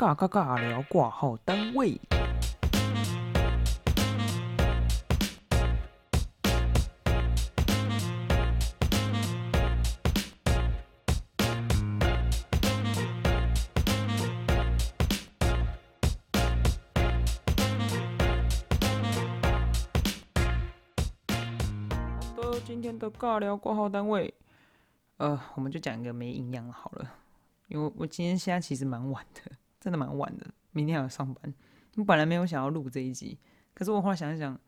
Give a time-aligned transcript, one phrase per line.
[0.00, 2.00] 尬尬尬聊挂号单位。
[22.64, 24.32] 今天的尬聊挂号单位，
[25.18, 27.12] 呃，我们就讲一个没营养好了，
[27.68, 29.42] 因为我今天现在其实蛮晚的，
[29.80, 31.54] 真的蛮晚的，明天还要上班。
[31.96, 33.38] 我本来没有想要录这一集，
[33.74, 34.58] 可是我后来想一想，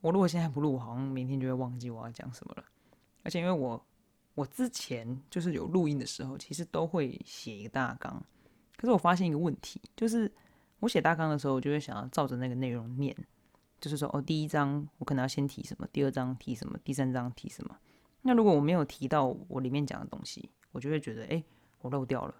[0.00, 2.64] 我如果现在不录，好像明天就会忘记我要讲什么了。
[3.22, 3.84] 而且因为我
[4.34, 8.22] 我之前就是有录音的时候，其实都会写一个大纲，
[8.76, 10.32] 可是我发现一个问题，就是
[10.78, 13.14] 我写大纲的时候，我就会想要照着那个内容念。
[13.80, 17.74] 就是说，哦，第一章我可能要先提什么，第二章提什么，第三章提什么。
[18.20, 21.42] 那如果我没有提到我里面讲的东西，我就会觉得，哎，
[21.80, 22.34] 我漏掉了。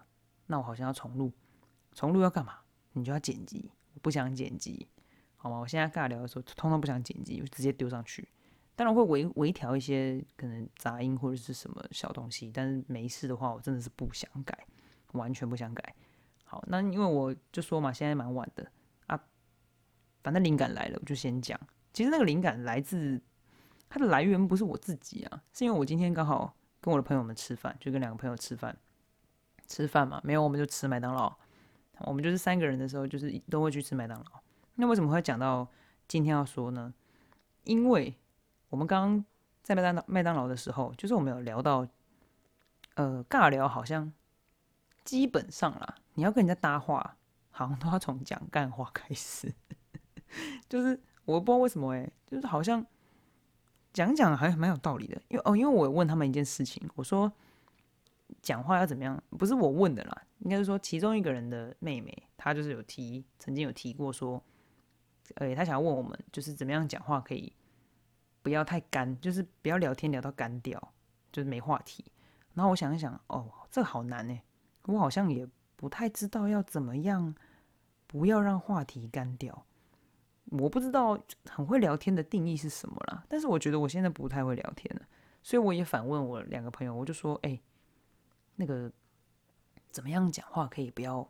[0.45, 1.31] 那我好像要重录，
[1.93, 2.59] 重录要干嘛？
[2.93, 3.71] 你就要剪辑。
[3.93, 4.87] 我不想剪辑，
[5.35, 5.57] 好吗？
[5.59, 8.27] 我现在尬聊的时候，通通不想剪辑，就直接丢上去。
[8.73, 14.65] 当然会微微调一些可能杂音或者是什么小东西，但是没事的话，我真的是不想改，
[15.11, 15.93] 完全不想改。
[16.45, 18.71] 好，那因为我就说嘛，现在蛮晚的
[19.07, 19.21] 啊。
[20.23, 21.59] 反正灵感来了，我就先讲。
[21.93, 23.21] 其实那个灵感来自
[23.89, 28.75] 它的来源不是我自己啊，是因为我今天刚好跟我的朋友们吃饭，就跟两个朋友吃饭，
[29.67, 31.37] 吃饭嘛，没有我们就吃麦当劳。
[32.05, 34.25] 我们就是三个人的时候，就是都会去吃麦当劳。
[34.75, 35.67] 那为什么会讲到
[36.07, 36.93] 今天要说呢？
[37.63, 38.15] 因为
[38.69, 39.25] 我们刚刚
[39.61, 41.87] 在麦当劳麦当劳的时候，就是我们有聊到，
[42.95, 44.11] 呃，尬聊好像
[45.03, 47.17] 基本上啦，你要跟人家搭话，
[47.51, 49.53] 好像都要从讲干话开始。
[50.67, 52.83] 就是我不知道为什么哎，就是好像
[53.93, 57.31] 讲讲还蛮有道理的，因为哦，因为我问他们一件事情，我说
[58.41, 59.21] 讲话要怎么样？
[59.37, 64.43] 不是我问的啦，应该是说其中一个人的妹妹，她就是有提，曾经有提过说，
[65.35, 67.51] 呃，她想要问我们，就是怎么样讲话可以
[68.41, 70.93] 不要太干，就是不要聊天聊到干掉，
[71.31, 72.05] 就是没话题。
[72.53, 74.43] 然后我想一想，哦，这好难哎，
[74.85, 77.33] 我好像也不太知道要怎么样
[78.07, 79.65] 不要让话题干掉。
[80.45, 85.07] 我不知道很会聊天的定义是什么啦，但是我觉得我现在不太会聊天了，
[85.41, 87.57] 所以我也反问我两个朋友，我就说：“哎，
[88.55, 88.91] 那个
[89.89, 91.27] 怎么样讲话可以不要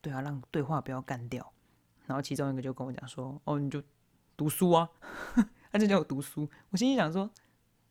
[0.00, 1.52] 对啊，让对话不要干掉？”
[2.06, 3.82] 然后其中一个就跟我讲说：“哦，你就
[4.36, 4.88] 读书啊。
[5.70, 6.48] ”他就叫我读书。
[6.70, 7.30] 我心里想说：“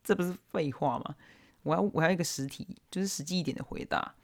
[0.04, 1.16] 这不是废话吗？
[1.64, 4.16] 我要我要一个实体，就是实际一点的回答。”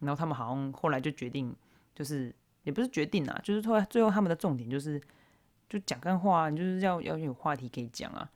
[0.00, 1.54] 然后他们好像后来就决定，
[1.94, 5.00] 就是也不是决定啊，就是后来最后他们的重点就是。
[5.68, 8.30] 就讲干话，你就是要要有话题可以讲啊。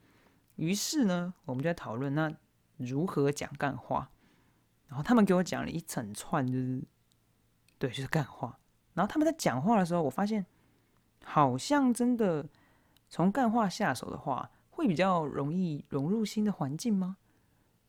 [0.55, 2.35] 于是呢，我们就在讨论那
[2.79, 4.11] 如何讲干话。
[4.89, 6.83] 然后他们给我讲了一整串，就是
[7.79, 8.59] 对，就是干话。
[8.95, 10.45] 然后他们在讲话的时候，我发现
[11.25, 12.49] 好像真的
[13.09, 17.17] 从干话下手的话，会比较容易融入新的环境吗？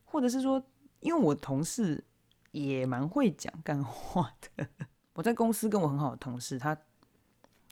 [0.06, 0.62] 或者是说，
[1.00, 2.04] 因为我同事
[2.52, 4.68] 也蛮会讲干话的，
[5.14, 6.78] 我在公司跟我很好的同事，他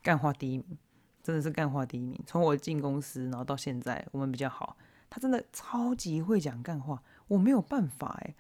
[0.02, 0.78] 干话第一名。
[1.24, 2.22] 真的是干话第一名。
[2.28, 4.78] 从我进公司，然后到现在，我们比较好。
[5.10, 8.36] 他真的超级会讲干话，我没有办法哎。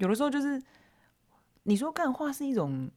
[0.00, 0.60] 有的时候就是，
[1.62, 2.90] 你说干话是一种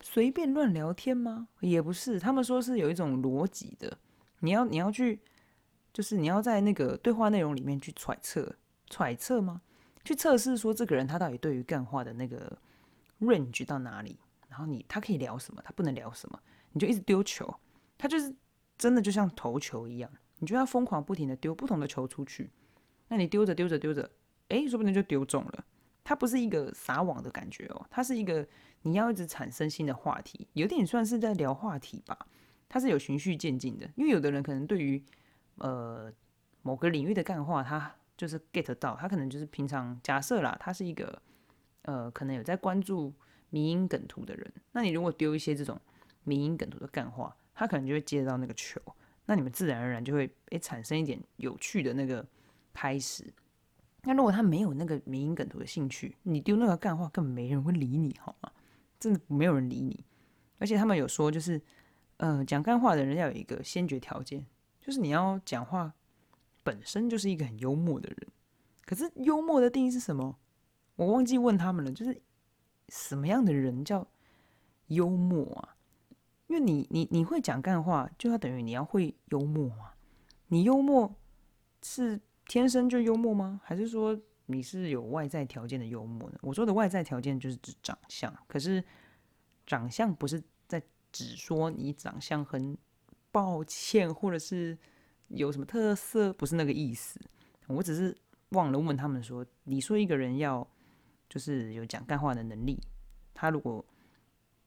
[0.00, 1.46] 随便乱聊天吗？
[1.60, 3.96] 也不是，他们说是有一种逻辑的。
[4.40, 5.20] 你要你要去，
[5.92, 8.56] 就是你要在那个对话内容里面去揣测，
[8.90, 9.62] 揣测吗？
[10.04, 12.58] 去测试说这个人他到底对于干话的那个
[13.20, 14.18] range 到哪里？
[14.48, 16.40] 然后你他可以聊什么，他不能聊什么，
[16.72, 17.54] 你就一直丢球。
[17.96, 18.34] 他就是
[18.76, 22.50] 真的就像投球一样，你就要疯狂不停的丢不同的球出去，
[23.06, 24.10] 那你丢着丢着丢着，
[24.48, 25.64] 诶，说不定就丢中了。
[26.04, 28.46] 它不是一个撒网的感觉哦，它是一个
[28.82, 32.18] 你要一直产生新的话题，有点算是在聊话题吧。
[32.68, 35.02] 它是有循序渐进的，因为有的人可能对于
[35.56, 36.12] 呃
[36.62, 41.20] 某个领域的干话，他就是 get 到，他可能就是平常假设啦，他是一个
[41.82, 43.12] 呃可能有在关注
[43.50, 45.80] 迷因梗图的人，那你如果丢一些这种
[46.24, 47.36] 迷因梗图的干话。
[47.54, 48.80] 他可能就会接到那个球，
[49.26, 52.26] 那你们自然而然就会诶产生一点有趣的那个
[52.72, 53.30] 开始。
[54.04, 58.50] 那如果他没有那个民音梗图的兴趣，你丢那个干话根本没人会理你，好吗？
[58.98, 60.04] 真的没有人理你。
[60.58, 61.60] 而且他们有说，就是
[62.16, 64.44] 呃讲干话的人要有一个先决条件，
[64.80, 65.92] 就是你要讲话
[66.62, 68.28] 本身就是一个很幽默的人。
[68.84, 70.36] 可是幽默的定义是什么？
[70.96, 71.92] 我忘记问他们了。
[71.92, 72.20] 就是
[72.88, 74.06] 什么样的人叫
[74.88, 75.76] 幽默啊？
[76.48, 79.92] 因为你你你会讲干话，就要等于你要会幽默嘛？
[80.48, 81.14] 你幽默
[81.82, 82.20] 是
[82.52, 83.62] 天生就幽默吗？
[83.64, 84.14] 还是说
[84.44, 86.38] 你是有外在条件的幽默呢？
[86.42, 88.84] 我说的外在条件就是指长相，可是
[89.66, 92.76] 长相不是在只说你长相很
[93.30, 94.76] 抱歉，或者是
[95.28, 97.18] 有什么特色，不是那个意思。
[97.68, 98.14] 我只是
[98.50, 100.68] 忘了问他们说，你说一个人要
[101.30, 102.78] 就是有讲干话的能力，
[103.32, 103.82] 他如果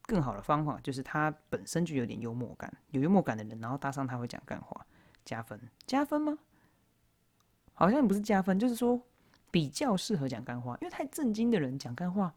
[0.08, 4.88] 更好的方法就是他本身就有点幽默感，有幽默感的人，然后搭上他会讲干话，
[5.24, 6.40] 加分加分吗？
[7.76, 9.00] 好像不是加分，就是说
[9.52, 12.34] 比较适合讲干话，因为太震惊的人讲干话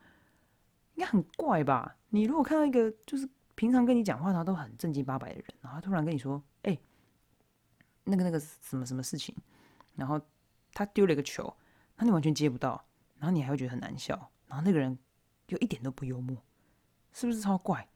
[0.94, 1.96] 应该很怪吧？
[2.10, 6.78] 你如果看到一个就是平常跟你讲话他都很正经八百的人，然后突然跟你说：“哎，
[8.04, 9.34] 那个那个什么什么事情？”
[9.96, 10.20] 然后
[10.72, 11.52] 他丢了一个球，
[11.96, 12.84] 那你完全接不到，
[13.18, 14.96] 然后你还会觉得很难笑，然后那个人
[15.48, 16.36] 又一点都不幽默。
[17.12, 17.88] 是不是超怪？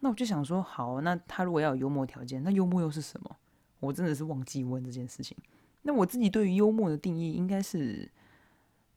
[0.00, 3.36] 那我就想说，好，那他如果要有幽默条件，那幽默又是什么？
[3.78, 5.36] 我真的是忘记问这件事情。
[5.82, 8.10] 那我自己对于幽默的定义，应该是，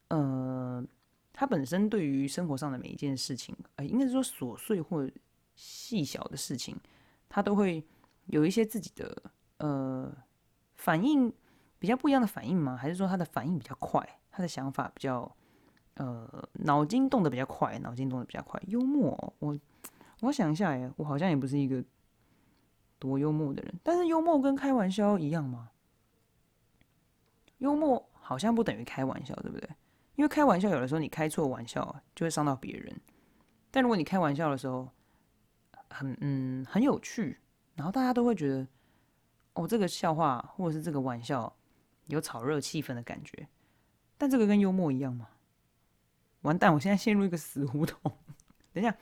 [0.08, 0.84] 呃，
[1.34, 5.10] 他本身对于生活上的每一件事情，呃，应该是说琐碎或
[5.56, 6.76] 细小的事情，
[7.28, 7.84] 他都会
[8.28, 9.24] 有一些自己的
[9.58, 10.16] 呃
[10.76, 11.32] 反应，
[11.80, 12.76] 比较不一样的反应吗？
[12.76, 15.36] 还是说他的反应比较快，他的想法比较？
[15.98, 16.28] 呃，
[16.66, 18.62] 脑筋动得比较快，脑筋动得比较快。
[18.68, 19.58] 幽默，我
[20.20, 21.82] 我想一下，哎，我好像也不是一个
[23.00, 23.74] 多幽默的人。
[23.82, 25.70] 但是幽默跟开玩笑一样吗？
[27.60, 29.70] 幽默好像不等于开玩笑，对不对？
[30.16, 33.02] 因为开玩笑有的时候你开错玩笑就会伤到别人。
[33.72, 34.90] 但如果你开玩笑的时候
[35.90, 37.38] 很嗯很有趣，
[37.76, 38.68] 然后大家都会觉得
[39.54, 41.54] 哦这个笑话或者是这个玩笑
[42.08, 43.48] 有炒热气氛的感觉。
[44.18, 45.30] 但这个跟幽默一样吗？
[46.42, 46.74] 完蛋！
[46.74, 48.00] 我现在陷入一个死胡同。
[48.72, 48.96] 等一下，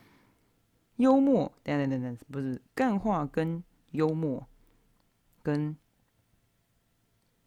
[0.96, 4.48] 幽默，等等等等，不是干话跟幽默
[5.44, 5.76] 跟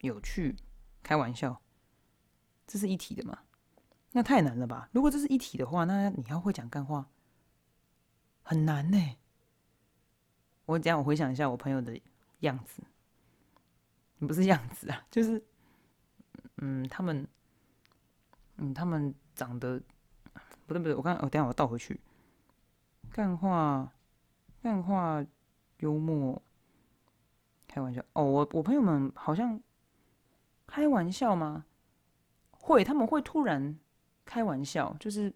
[0.03, 0.55] 有趣、
[1.07, 1.63] 开玩笑，
[2.67, 3.39] 这是一体的吗？
[4.11, 4.89] 那太难了吧？
[4.91, 7.07] 如果这是一体的话，那你要会讲干话
[8.43, 9.17] 很难呢。
[10.65, 11.97] 我讲，我回想一下我朋友的
[12.41, 12.83] 样子，
[14.19, 15.41] 不是样子啊， 就是
[16.57, 17.25] 嗯，他们，
[18.57, 19.15] 嗯，他们。
[19.37, 19.79] 长得
[20.67, 22.01] 不对不对，我刚我等下我倒回去。
[23.13, 23.93] 干话，
[24.63, 25.23] 干话，
[25.81, 26.41] 幽默，
[27.69, 28.03] 开玩笑。
[28.15, 29.61] 哦，我我朋友们好像
[30.67, 31.65] 开玩笑吗？
[32.51, 33.79] 会，他们会突然
[34.25, 35.33] 开玩笑，就是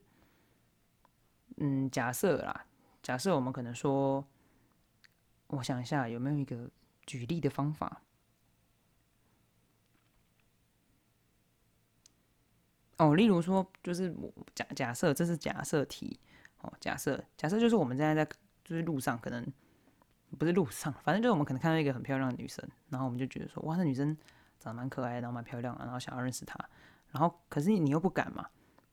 [1.57, 2.67] 嗯，假设啦，
[3.03, 4.25] 假设我们可能说，
[5.47, 6.69] 我想一下有没有一个
[7.07, 8.03] 举例的方法。
[12.99, 14.15] 哦，例如说，就是
[14.55, 16.19] 假假设这是假设题，
[16.61, 18.31] 哦，假设假设就是我们现在在
[18.63, 19.47] 就是路上，可能
[20.39, 24.15] 不是路上，反正就是我们可能看到一个很漂亮的女生，然后我们就觉得说，哇，那女生
[24.61, 26.57] 长得蛮可爱，然后蛮漂亮，然后想要认识她，
[27.11, 28.47] 然后可是你又不敢嘛，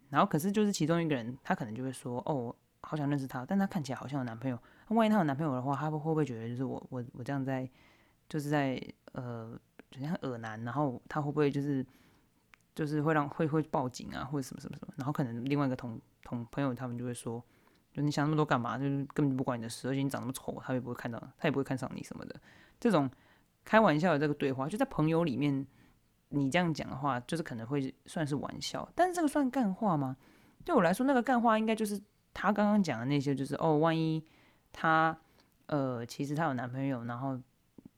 [0.10, 7.69] 然后可是就是其中一个人，他可能就会说，哦，好想认识她，但她看起来好像有男朋友，那万一她有男朋友的话，他会会不会觉得就是我我我这样在
[8.28, 8.81] 就是在
[9.12, 9.56] 呃，
[9.92, 11.86] 就像恶男，然后他会不会就是？
[12.78, 17.44] 就是会让会会报警啊，或者什么什么什么，然后可能另外一个同同朋友他们就会说，
[17.92, 18.78] 就你想那么多干嘛？
[18.78, 22.40] 就是根本就不管你的事，而且你长那么丑，他也不会看到，他也不会看上你什么的。
[22.80, 23.10] 这种
[23.68, 25.68] 开玩笑的这个对话，就在朋友里面，
[26.30, 30.16] 你这样讲的话，就是可能会算是玩笑，但是这个算干话吗？
[30.64, 32.02] 对我来说，那个干话应该就是
[32.34, 34.24] 他刚刚讲的那些，就是哦，万一
[34.71, 35.18] 他
[35.66, 37.38] 呃，其实他有男朋友，然后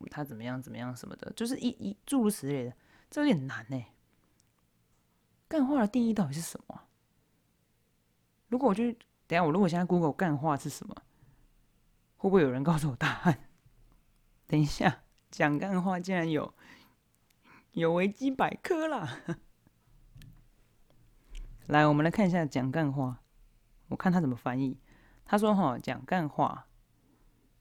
[0.09, 2.73] 他怎么样怎么样什么的，就是一一诸如此类的，
[3.11, 3.85] 这有点难呢。
[5.47, 6.81] 干话的定义到底是什么？
[8.47, 8.83] 如果我就
[9.27, 10.95] 等下，我如果现在 Google 干话是什么，
[12.17, 13.47] 会不会有人告诉我答案？
[14.47, 16.53] 等一下，讲干话竟然有
[17.71, 19.21] 有维基百科啦！
[21.67, 23.21] 来，我们来看一下讲干话，
[23.89, 24.77] 我看他怎么翻译。
[25.25, 26.67] 他说：“哈，讲干话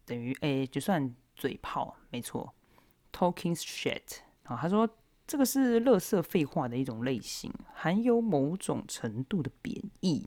[0.05, 2.55] 等于诶就算嘴炮，没错
[3.13, 4.89] ，talking shit。”好，他说。
[5.31, 10.27] 这个是乐色废话的一种类型，含有某种程度的贬义。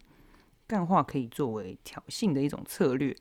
[0.67, 3.17] 干话可以作为挑衅的一种策略。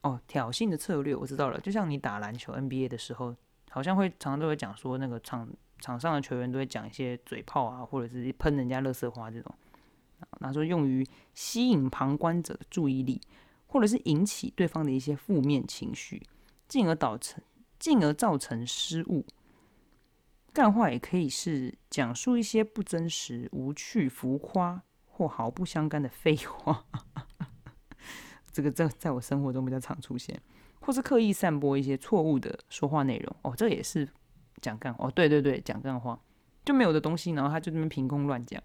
[0.00, 3.36] 哦，挑衅的策略我知道了，就像你打篮球 NBA 的时候，
[3.70, 5.48] 好像会常常都会讲说，那个场
[5.78, 9.54] 场上的球员都会讲一些嘴炮啊，或者是喷人家乐色话这种。
[10.40, 13.20] 那说用于吸引旁观者的注意力，
[13.66, 16.22] 或者是引起对方的一些负面情绪，
[16.68, 17.42] 进而导成
[17.78, 19.24] 进而造成失误。
[20.52, 26.84] 干话也可以是讲述一些不真实、无趣、浮夸或毫不相干的废话。
[28.52, 30.42] 这个在在我生活中比较常出现，
[30.90, 33.36] 或是刻意散播一些错误的说话内容。
[33.42, 34.08] 哦，这也是
[34.60, 35.06] 讲干话。
[35.06, 36.20] 哦，对对对，讲干话
[36.64, 38.60] 就没有的东西，然后他就那边凭空乱讲。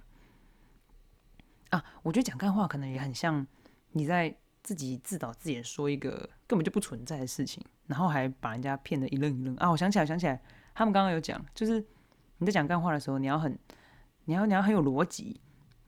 [1.69, 3.45] 啊，我觉得讲干话可能也很像
[3.91, 9.69] 你在自己自导自演说一个根本就不存在的事情，然后还把人家骗得一愣一愣啊！
[9.69, 10.41] 我想起来，想起来，
[10.73, 11.85] 他们刚刚有讲，就是
[12.39, 13.55] 你在讲干话的时候，你要很，
[14.23, 15.39] 你要你要很有逻辑，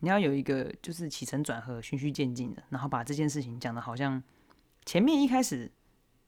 [0.01, 4.21] 你要有一个就是起承转合、循序渐进的，然后把这件事情讲的好像
[4.85, 5.71] 前面一开始，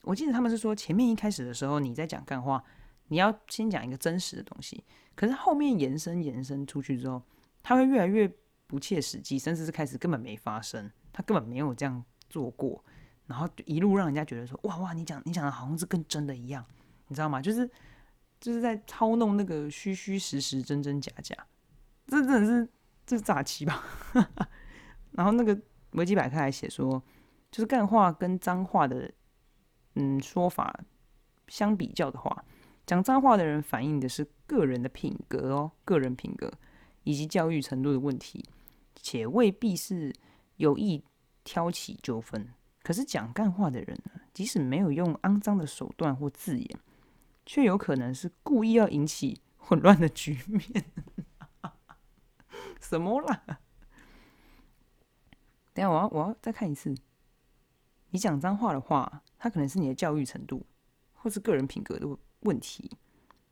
[0.02, 2.64] 我记得他们是说前面一开始的时候你在讲干话，
[3.08, 4.84] 你要先讲一个真实的东西，
[5.16, 7.22] 可是后面延伸延伸出去之后，
[7.64, 8.32] 它会越来越
[8.68, 12.04] 不切实际，甚至是开始根本没发生，他根本没有这样。
[12.32, 12.86] 做过，
[13.26, 16.64] 然后一路让人家觉得说哇哇，你讲你讲的好像是跟真的一样，
[17.08, 17.42] 你知道吗？
[17.42, 17.68] 就是
[18.40, 21.36] 就是在操弄那个虚虚实实、真真假假，
[22.06, 22.70] 这真的是
[23.04, 23.84] 这是诈欺吧？
[25.14, 25.60] 然后那个
[25.94, 27.02] 维基百科还写说，
[27.50, 29.12] 就是干话跟脏话的
[30.00, 30.80] 嗯说法
[31.48, 32.44] 相比较的话，
[32.88, 36.52] 讲脏话的人反映的是个人的品格哦，个人品格
[37.04, 38.44] 以及教育程度的问题，
[38.96, 40.12] 且未必是
[40.56, 41.04] 有意。
[41.42, 42.48] 挑起纠纷，
[42.84, 43.98] 可是讲干话的人，
[44.36, 46.80] 即使没有用肮脏的手段或字眼，
[47.44, 50.86] 却有可能是故意要引起混乱的局面。
[52.80, 53.42] 什么啦？
[55.74, 56.94] 等下，我要我要再看一次。
[58.10, 60.66] 你讲脏话的话，他可能是你的教育程度，
[61.14, 62.08] 或是个人品格的
[62.42, 62.92] 问题，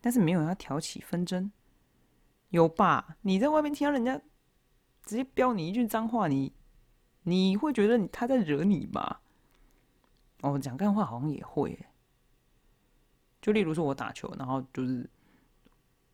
[0.01, 1.51] 但是没有要挑起纷争，
[2.49, 3.17] 有吧？
[3.21, 4.19] 你在外面听到人家
[5.03, 6.53] 直接飙你一句脏话，你。
[7.23, 9.17] 你会觉得他在惹你吗？
[10.43, 11.77] 哦，讲干话好像也会。
[13.41, 15.09] 就例如说，我打球，然后就是，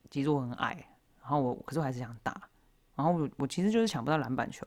[0.09, 0.89] 其实我很矮，
[1.21, 2.49] 然后我可是我还是想打，
[2.95, 4.65] 然后我我其实就是抢不到篮板球。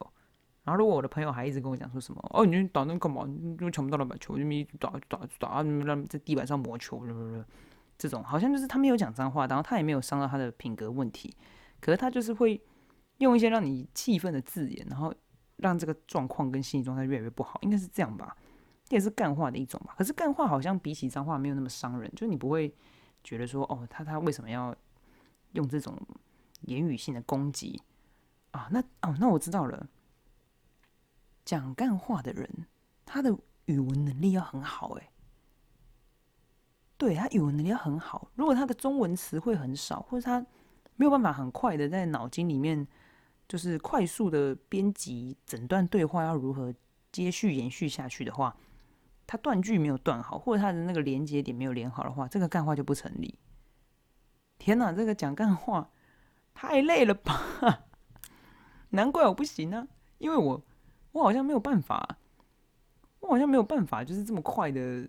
[0.66, 3.24] 然后如果我的朋友还一直跟我讲说什么，哦，你打那干嘛？
[3.26, 7.02] 你就抢不到篮板球，就一直打打打，让在地板上磨球，
[7.96, 11.34] 这种好像就是他没有讲脏话，然后他也没有伤到他的品格问题，
[11.80, 12.60] 可是他就是会
[13.18, 15.14] 用一些让你气愤的字眼，然后。
[15.58, 18.36] 让这个状况跟心理状态越来越不好，应该是这样吧？
[18.84, 19.94] 这也是干话的一种吧。
[19.96, 22.70] 可是干话好像比起脏话没有那么伤人，就是你不会
[23.24, 24.76] 觉得说，哦，他他为什么要
[25.52, 25.98] 用这种
[26.66, 27.80] 言语性的攻击
[28.50, 28.68] 啊？
[28.70, 29.88] 那哦，那我知道了。
[31.46, 32.66] 讲干话的人，
[33.06, 33.34] 他的
[33.64, 35.08] 语文能力要很好，诶，
[36.98, 38.30] 对他语文能力要很好。
[38.34, 40.44] 如果他的中文词汇很少，或者他
[40.96, 42.86] 没有办法很快的在脑筋里面。
[43.48, 46.74] 就是快速的编辑整段对话要如何
[47.12, 48.56] 接续延续下去的话，
[49.24, 53.38] 他断句没有断好，或者他的那个连接点没有连好的话，这个干话就不成立。
[54.58, 55.92] 天哪，这个讲干话
[56.54, 57.86] 太累了吧？
[58.90, 59.86] 难怪我不行呢，
[60.18, 60.60] 因为我
[61.16, 62.18] 我好像没有办法，
[63.20, 65.08] 我好像没有办法，就是这么快的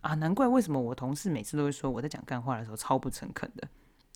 [0.00, 0.14] 啊！
[0.14, 3.68] 难怪为什么我同事每次都会说我在讲干话的时候超不诚恳的。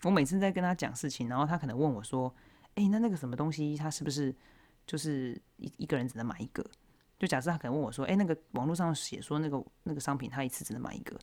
[0.05, 2.35] 我每次在跟他讲事情，然后他可能问我说。
[2.77, 4.35] 哎，那那个什么东西，他是不是
[4.85, 6.61] 就是一一个人只能买一个？
[7.21, 11.17] 就假设他可能问我说，哎，那个网络上写说那个那个商品他一次只能买一个，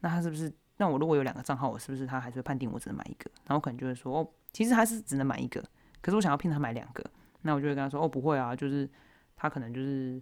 [0.00, 0.52] 那他是不是？
[0.78, 3.30] 那我如果有两个账号，我是不是他还是会判定我只能买一个？
[3.44, 5.62] 然后我可能就会说，哦，其实还是只能买一个，
[6.00, 7.08] 可是我想要骗他买两个，
[7.42, 8.90] 那我就会跟他说，哦，不会啊，就是
[9.36, 10.20] 他可能就是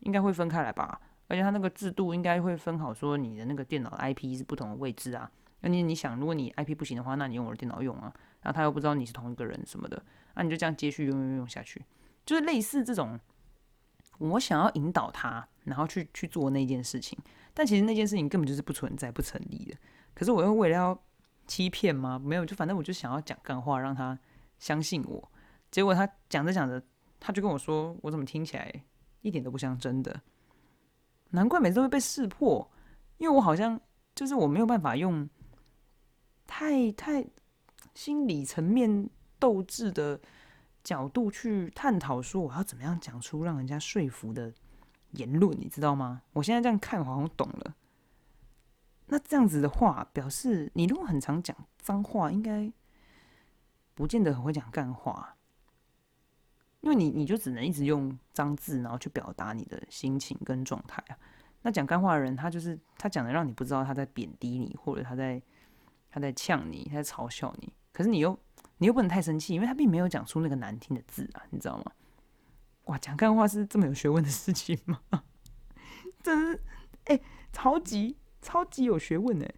[0.00, 5.30] 应该会分开来吧，而且他那个制度应该会分好，说你的那个电脑 IP 是不同的位置啊。
[5.60, 10.02] 那你你想，如果你 IP 不行的话，那你用我的电脑用啊，然后他又不知道你是同一个人什么的。
[10.34, 11.82] 那你就这样接续用用用下去，
[12.26, 13.18] 就是类似这种，
[14.18, 17.18] 我想要引导他，然后去去做那件事情，
[17.54, 19.76] 但其实那件事情根本就是不存在、不成立的。
[20.12, 21.02] 可是我又为了要
[21.46, 22.18] 欺骗吗？
[22.18, 24.18] 没有，就反正我就想要讲干话，让他
[24.58, 25.30] 相信我。
[25.70, 26.82] 结果他讲着讲着，
[27.24, 28.84] 他就跟我说：“我怎么听起来
[29.22, 30.20] 一点都不像真的？”
[31.30, 32.70] 难怪每次都会被识破，
[33.16, 33.80] 因为我好像
[34.14, 35.28] 就是我没有办法用
[36.46, 37.24] 太太
[37.94, 39.08] 心理层面。
[39.36, 40.18] 斗志的
[40.82, 44.50] 角度去探讨，说我要怎么样讲出让人家说服的
[45.10, 46.22] 言论，你知道吗？
[46.32, 47.74] 我现在这样看，好像懂了。
[49.06, 52.72] 那这样子的话，表示你如果很常讲脏话，应该
[53.92, 55.33] 不见得很会讲干话，
[56.84, 61.18] 因为你你就只能一直用脏字，然后去表达你的心情跟状态啊。
[61.62, 65.42] 那讲干话的人，他就是他讲的让你不知道他在贬低你，或者他在
[66.10, 68.38] 他在呛你，他在嘲笑你，可是你又。
[68.78, 71.92] 你又不能太生气，因为他并没有讲出那个难听的字啊，你知道吗？
[72.86, 75.00] 哇，讲干话是这么有学问的事情吗？
[76.20, 76.60] 真是，
[77.04, 77.20] 哎，
[77.52, 79.54] 超级超级有学问哎！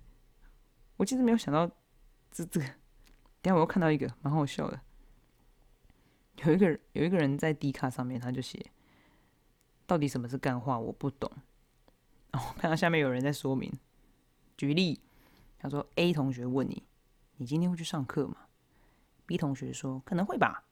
[0.99, 1.67] 我其实没有想到
[2.31, 2.67] 这这个。
[3.41, 4.79] 等下我又看到一个蛮好笑的，
[6.45, 8.65] 有一个人有一个人在 D 卡上面，他就写：
[9.87, 10.79] 到底什么是干话？
[10.79, 11.31] 我不懂。
[12.33, 13.73] 然后，看到下面有人在说明，
[14.57, 15.01] 举例，
[15.59, 16.83] 他说 A 同学问你：
[17.37, 18.37] 你今天会去上课吗
[19.25, 20.65] ？B 同学说：“可能会吧，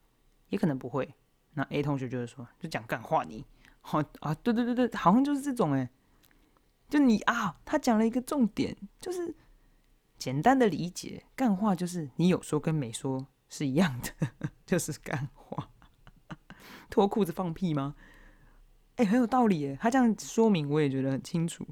[0.50, 1.14] 也可能不会。”
[1.54, 3.44] 那 A 同学就是说：“就讲干话，你
[3.80, 5.88] 好啊，对对对对，好像就是这种哎，
[6.88, 9.34] 就你啊，他讲了一个重点，就是
[10.18, 14.28] 简单的理解，干话就是你有说跟没说是一样的，
[14.66, 15.70] 就是干话。
[16.90, 17.94] 脱裤子放屁吗？
[18.96, 21.64] 哎，很有道理哎，他这样说明我也觉得很清楚。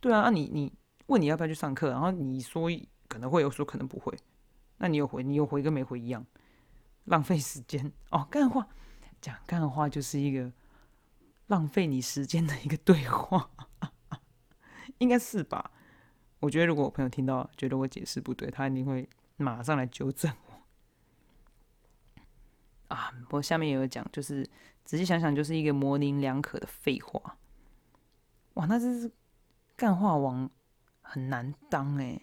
[0.00, 0.72] 对啊，那你你
[1.06, 2.70] 问你要不要去上课，然后你说
[3.08, 4.16] 可能会有，说可能不会，
[4.78, 6.24] 那你有回，你有回跟没回一样，
[7.04, 8.26] 浪费时间哦。
[8.30, 8.66] 干话
[9.20, 10.52] 讲干话就是一个。
[11.48, 13.48] 浪费你时间的一个对话，
[14.98, 15.70] 应该是吧？
[16.40, 20.28] 我觉得如果我朋友听到觉得我解释不对，他一定会马上来纠正。
[22.88, 24.48] 啊，不过下面也有讲，就是
[24.84, 27.38] 仔细想想，就是一个模棱两可的废话。
[28.54, 29.10] 哇，那这是
[29.76, 30.48] 干话王
[31.02, 32.20] 很难当哎，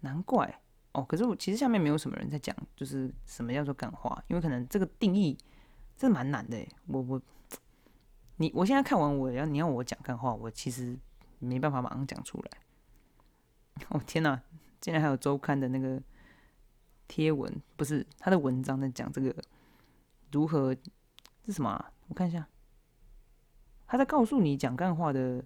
[0.00, 0.60] 难怪
[0.92, 1.02] 哦。
[1.04, 5.38] 可是我其实下面没有什么人在讲，就是什么叫做干话，因为可能这个定义。
[5.96, 7.20] 这蛮难的我我
[8.36, 10.98] 你我现在看完我要你要我讲干话，我其实
[11.38, 13.86] 没办法马上讲出来。
[13.90, 14.40] 哦天哪，
[14.80, 16.02] 竟然还有周刊的那个
[17.10, 19.34] 贴文，不是他的文章在讲这个
[20.30, 20.72] 如何
[21.44, 21.92] 是什么？
[22.06, 22.46] 我看一下，
[23.84, 25.44] 他在告诉你讲干话的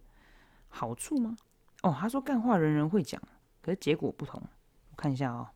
[0.69, 1.35] 好处吗？
[1.83, 3.19] 哦，他说干话人人会讲，
[3.63, 4.43] 可是结果不同。
[4.91, 5.53] 我看一下啊。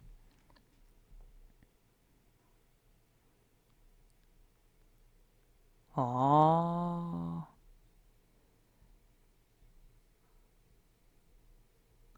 [5.93, 7.45] 哦，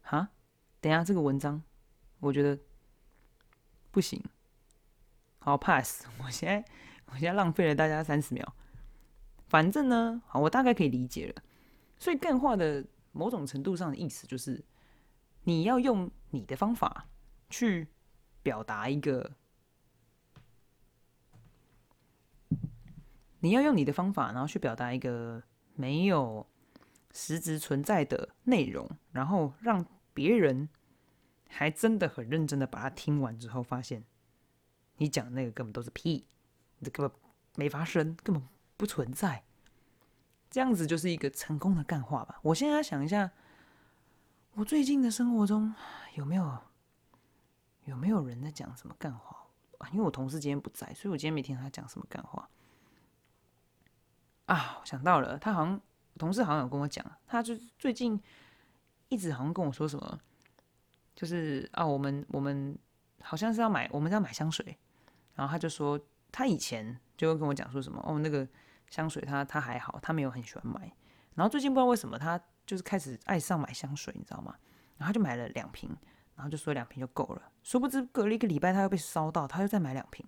[0.01, 0.29] 哈，
[0.79, 1.61] 等下这个文章，
[2.19, 2.57] 我觉得
[3.91, 4.23] 不行，
[5.39, 6.05] 好 pass。
[6.23, 6.65] 我现在
[7.07, 8.55] 我现在浪费了大家三十秒。
[9.47, 11.43] 反正呢，好，我大概可以理解了。
[11.99, 14.63] 所以干话的某种程度上的意思就是，
[15.43, 17.05] 你要用你的方法
[17.49, 17.87] 去
[18.41, 19.31] 表达一个。
[23.43, 25.41] 你要用你的方法，然后去表达一个
[25.73, 26.45] 没有
[27.11, 30.69] 实质存在的内容，然后让别人
[31.51, 34.03] 还真的很认真的把它听完之后，发现
[34.97, 36.25] 你讲那个根本都是屁，
[36.81, 37.15] 这根本
[37.55, 38.41] 没发生，根本
[38.77, 39.43] 不存在。
[40.49, 42.39] 这样子就是一个成功的干话吧。
[42.41, 43.31] 我现在想一下，
[44.53, 45.73] 我最近的生活中
[46.15, 46.57] 有没有
[47.85, 49.89] 有没有人在讲什么干话啊？
[49.91, 52.49] 因为我同事今天不在，所以我今天没听他讲什么干话。
[54.45, 55.79] 啊，我想到了，他好像
[56.17, 58.21] 同事好像有跟我讲，他就最近
[59.07, 60.19] 一直好像跟我说什么，
[61.21, 62.75] 就是啊，我们我们
[63.21, 64.75] 好像是要买，我们要买香水，
[65.35, 65.99] 然后他就说
[66.31, 68.47] 他以前就会跟我讲说什么，哦，那个
[68.89, 70.91] 香水他他还好，他没有很喜欢买，
[71.35, 74.55] 然后最近不知道为什么他就是开始爱上买香水，你知道吗？
[74.97, 75.95] 然后他就买了两瓶，
[76.33, 80.25] 然后就说两瓶就够了，殊不知隔了一个礼拜他又被烧到，他又再买两瓶，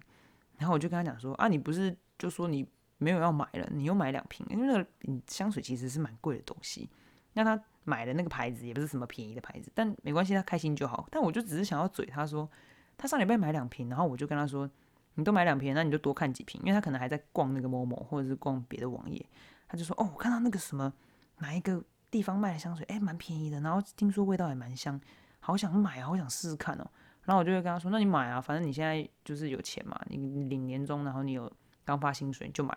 [0.60, 2.70] 然后我就跟他讲说啊，你不是就说你。
[3.00, 4.88] 没有要买了，你又买两瓶，因为那个
[5.28, 6.90] 香水其实是蛮贵的东西。
[7.34, 11.08] 那他买的那个牌子也不是什么便宜的牌子，但没关系，他开心就好。
[11.12, 12.50] 但我就只是想要嘴他说，
[12.98, 14.70] 他上礼拜买两瓶，然后我就跟他说，
[15.16, 19.26] 你都买两瓶，那你就多看几瓶，因为他可能还在逛那个某某或者是逛别的网页。
[19.68, 20.92] 他就说，哦，我看到那个什么
[21.40, 25.00] 哪一个地方卖的香水，哎，蛮便宜的，然后听说味道也蛮香，
[25.40, 26.90] 好想买啊，好想试试看哦。
[27.24, 31.52] 然后我就会跟他说，那你买啊，反正你现在就是有钱嘛，你领年终，然后你有。
[31.86, 32.74] 刚发薪水就买，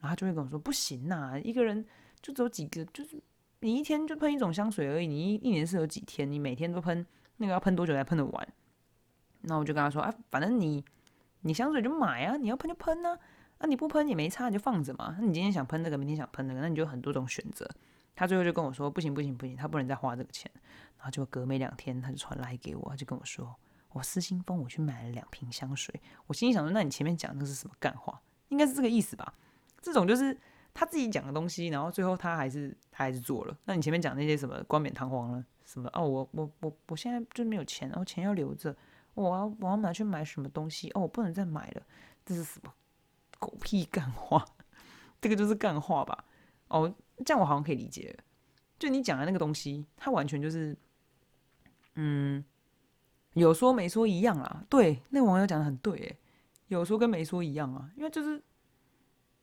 [0.00, 1.82] 然后他就会跟我说：“不行呐，一个人
[2.20, 3.18] 就只有几个，就是
[3.60, 6.30] 你一天就喷一种香水而已，你一一年是有几天？
[6.30, 8.48] 你每天都喷，那个要喷多久才喷得完？”
[9.42, 10.84] 那我就跟他说：“啊，反正你
[11.42, 13.18] 你香水就买啊，你要喷就喷呢，
[13.58, 15.16] 啊你不喷也没差，你就放着嘛。
[15.18, 17.68] 那你今天想喷那个，明天想喷那个，那你就很多种选择。”
[18.16, 20.50] 他最后就跟我说：“不行不行不行，他不能再花这个钱。”
[20.98, 23.54] 然后就隔没两天，他就传来给我，他就跟我说
[23.92, 29.32] ：“我私心疯，我去买了两瓶香水。”我心里想说：“那你前面讲的是什么干话？”应该是这个意思吧？
[29.80, 30.36] 这种就是
[30.72, 33.56] 他自己讲的东西，然后最后他还是他还是做了。
[33.64, 38.74] 那你前面讲那些什么冠冕堂皇了，什么哦，我我我我现在就没有钱，然后钱要留着，
[39.14, 41.82] 我要我要拿去买什么东西哦，我不能再买了，
[42.24, 42.72] 这是什么
[43.38, 44.44] 狗屁干话？
[45.20, 46.24] 这个就是干话吧？
[46.68, 48.16] 哦，这样我好像可以理解。
[48.78, 50.76] 就你讲的那个东西，它完全就是，
[51.96, 52.42] 嗯，
[53.34, 54.64] 有说没说一样啊。
[54.70, 56.16] 对，那个网友讲的很对，诶。
[56.68, 58.40] 有说跟没说一样啊，因为就是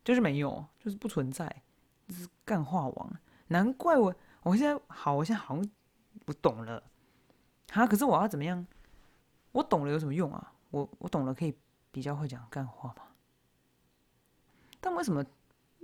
[0.07, 1.45] 就是没有，就是不存在，
[2.07, 3.19] 就是干话王。
[3.47, 5.69] 难怪我我现在好，我现在好像
[6.25, 6.81] 不懂了
[7.73, 7.85] 哈。
[7.85, 8.65] 可是我要怎么样？
[9.51, 10.53] 我懂了有什么用啊？
[10.71, 11.53] 我我懂了可以
[11.91, 13.01] 比较会讲干话吗？
[14.79, 15.25] 但为什么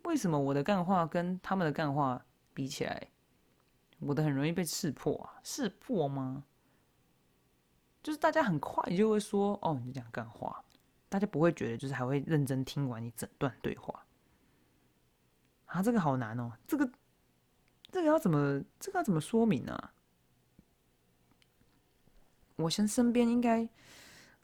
[0.05, 3.05] 为什么我的干话跟他们的干话比起来，
[3.99, 5.35] 我的很容易被识破啊？
[5.43, 6.45] 识破吗？
[8.01, 10.63] 就是大家很快就会说哦，你讲干话。
[11.09, 14.05] 大家不会觉得，就是还会认真听完你整段对话。
[15.73, 16.87] 啊，这个好难哦，这个
[17.91, 19.89] 这个要怎么这个要怎么说明呢？
[22.57, 23.67] 我现身边应该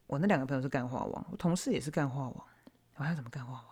[0.08, 2.48] 我那两个朋友是干化王，我同事也是干化王，
[2.96, 3.66] 我还有什么干化王？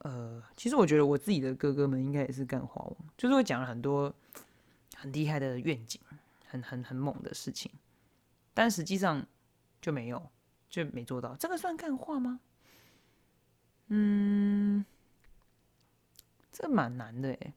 [0.00, 4.14] 呃，其实我觉得我自己的哥哥们应该也是干化王，就是会讲了很多
[4.94, 5.98] 很厉害的愿景，
[6.46, 7.72] 很很很猛的事情，
[8.52, 9.26] 但实际上
[9.80, 10.30] 就没有
[10.68, 12.40] 就没做到，这个算干话吗？
[13.86, 14.84] 嗯。
[16.60, 17.54] 这蛮难的诶，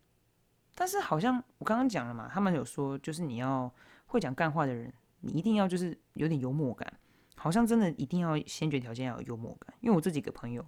[0.75, 3.73] 但是好像我刚刚讲了嘛，他们有说，就是你要
[4.05, 6.93] 会讲干话的人，你一定要就是有点幽默感，
[7.35, 9.73] 好像真的一定要先决条件要有幽默感。
[9.79, 10.63] 因为我这几个朋友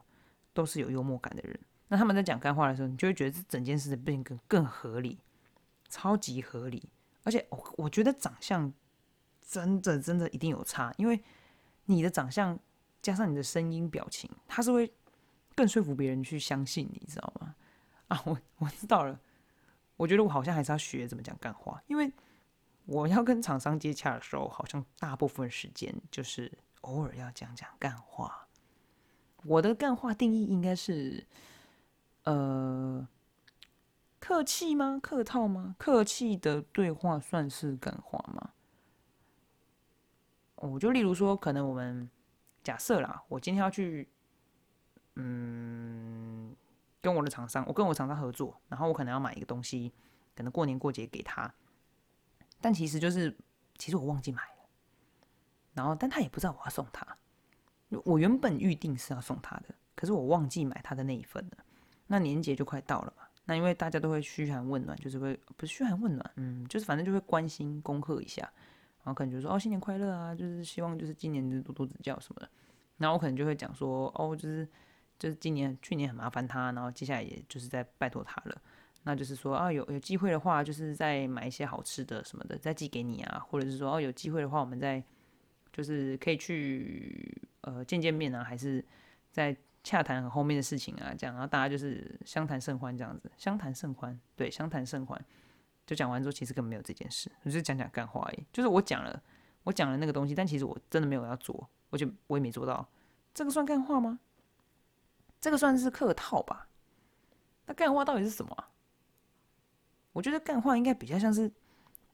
[0.51, 5.19] 都是有幽默感的人，那他们在讲干话的时候，你就会觉得这整件事的变更更合理，
[5.87, 6.89] 超级合理。
[7.23, 8.73] 而且我我觉得长相
[9.47, 11.23] 真的真的一定有差，因为
[11.85, 12.57] 你的长相
[12.99, 14.91] 加上你的声音表情，他是会
[15.53, 17.52] 更说服别人去相信你，知道吗？
[18.09, 19.19] 啊，我我知道了。
[19.95, 22.11] 我觉得我好像还是要学怎么讲干话，因为
[22.85, 28.47] 我要跟厂商接洽的时候，好像大部分时间就是偶尔要讲讲干话。
[29.45, 31.25] 我的干话定义应该是，
[32.23, 33.07] 呃，
[34.19, 34.99] 客气吗？
[35.01, 35.75] 客套吗？
[35.77, 38.51] 客气的对话算是干话吗？
[40.55, 42.09] 我就例如说，可能我们
[42.63, 44.09] 假设啦，我今天要去，
[45.15, 46.52] 嗯。
[47.03, 49.91] 跟我的厂商，我跟我厂商合作，然后我可能要买一个东西，
[50.33, 51.53] 可能过年过节给他，
[52.61, 53.35] 但其实就是，
[53.77, 54.69] 其实我忘记买了，
[55.73, 57.05] 然后但他也不知道我要送他，
[58.05, 61.57] 我原本预定是要送他的，可是我忘记买他的那一份了，
[62.07, 68.43] 那年节就快到了嘛，那因为大家都会嘘寒问暖，就是会不是嘘寒问暖，嗯，就是反正就会关心恭贺一下，
[69.03, 72.49] 然后可能就说哦新年快乐啊，就是希望就是今年就多多指教什么的，
[72.95, 74.65] 然后我可能就会讲说哦就是。
[75.23, 78.61] 就是今年、去年很麻烦他，然后接下来也就是在拜托他了。
[79.03, 83.39] 那就是说啊，有有机会的话，就是再买一些好吃的什么的，再寄给你啊。
[83.39, 85.01] 或者是说哦，有机会的话，我们再
[85.71, 88.83] 就是可以去呃见见面啊，还是
[89.31, 91.33] 在洽谈后面的事情啊，这样。
[91.33, 95.25] 然后大家就是相谈甚欢这样子，相谈甚欢，对，相谈甚欢。
[95.87, 98.45] 就讲完之后，其实根本没有这件事，只是讲讲干话而已。
[98.51, 99.23] 就是我讲了，
[99.63, 102.85] 我讲了那个东西，但其实我真的没有要做，而且我也没做到。
[103.33, 104.19] 这个算干话吗？
[105.43, 106.69] 这个算是客套吧？
[107.65, 108.65] 那干话到底是什么？
[110.13, 111.51] 我觉得干话应该比较像是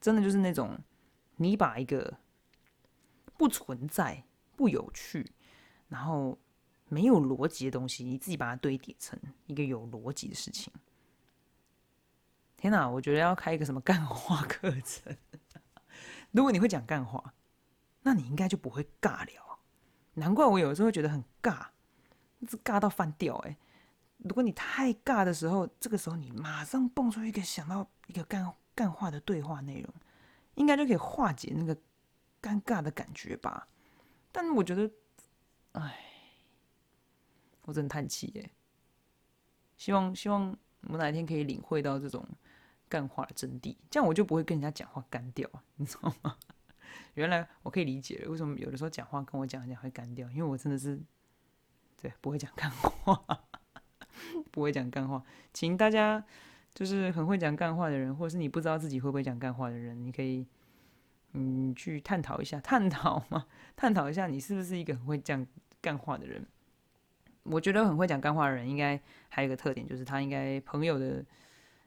[0.02, 0.76] 真的，就是那种
[1.36, 2.18] 你把一个
[3.38, 4.24] 不存在、
[4.56, 5.32] 不有趣，
[5.89, 6.39] 然后
[6.88, 10.74] 没有逻辑的东西，你自己把它堆叠成一个有逻辑的事情。
[12.58, 15.15] 天哪，我觉得要开一个什么干话课程。
[16.34, 17.36] 如果你会讲干话，
[18.02, 19.60] 那你应该就不会尬聊。
[20.15, 21.68] 难怪我有时候会觉得很尬。
[22.47, 23.58] 是尬到翻掉哎！
[24.19, 29.93] 如果你太尬的时候，这个时候你马上蹦出一个想到一个干干话的对话内容，
[30.56, 31.75] 应该就可以化解那个
[32.41, 33.67] 尴尬的感觉吧。
[34.32, 34.91] 但我觉得，
[35.71, 35.99] 哎，
[37.63, 38.52] 我真叹气耶！
[39.78, 42.25] 希望希望我哪一天可以领会到这种
[42.89, 46.38] 干话的真谛，这样我就不会跟人家讲话干掉，你知道吗？
[47.15, 51.02] 原来我可以理解了，为什么有的时候讲话跟我讲讲会干掉，因为我真的是。
[52.02, 53.22] 对，不会讲干话，
[54.52, 56.24] 不会讲干话，请大家
[56.74, 60.46] 就是很会讲干话的人，或者是你不知道自己会不会讲干话的人，你可以
[61.34, 65.46] 嗯去探讨一下，探讨嘛，探讨一下你是不是一个很会讲
[65.82, 66.46] 干话的人。
[67.44, 71.26] 我觉得很会讲干话的人，应该还有一个特点，就是他应该朋友的，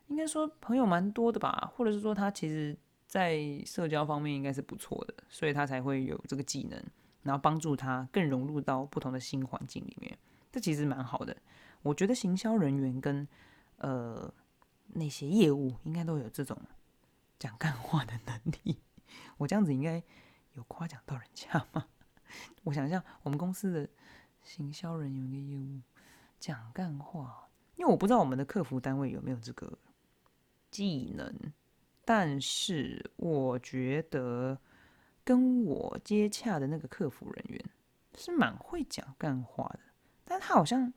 [0.09, 6.83] 应该说朋友蛮多的吧，或者是说他其实在社交方面应该是不错的，所以他才会有这个技能。
[7.23, 10.19] 然后帮助他更融入到不同的新环境里面，
[10.51, 11.37] 这其实蛮好的。
[11.83, 13.27] 我觉得行销人员跟
[13.77, 14.33] 呃
[14.89, 16.57] 那些业务应该都有这种
[17.39, 18.79] 讲干话的能力。
[19.37, 20.03] 我这样子应该
[20.55, 21.87] 有夸奖到人家吗？
[22.65, 23.89] 我想一下，我们公司的
[24.43, 25.81] 行销人员跟业务
[26.41, 29.79] 讲干话，因为我不知道我们的客服单位有没有这个
[30.71, 31.53] 技能，
[32.05, 34.59] 但是我觉得。
[35.25, 37.65] 跟我接洽的那个客服人员
[38.17, 39.81] 是蛮会讲干话的，
[40.25, 40.93] 但他好像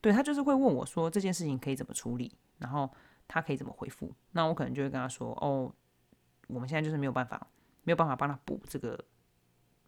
[0.00, 2.90] 对他就是会问我说这件事情可以怎么处理，然后
[3.26, 5.72] 他可以怎么回复，那我可能就会跟他说哦，
[6.48, 7.46] 我们现在就是没有办法，
[7.84, 9.02] 没有办法帮他补这个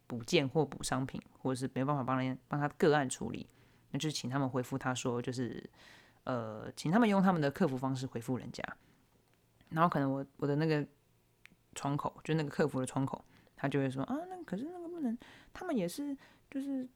[0.07, 3.47] 补件或补商品，或者是没有办法帮人帮他个案处理，
[3.91, 5.69] 那就是请他们回复他说就是
[6.25, 8.65] 呃，请他们用他们的客服方式回复人家，
[9.69, 10.85] 然后可能我我的那个
[11.75, 13.23] 窗口就那个客服的窗口。
[13.61, 15.17] 他就会说啊，那可是那个不能，
[15.53, 16.17] 他们也是，
[16.51, 16.89] 就是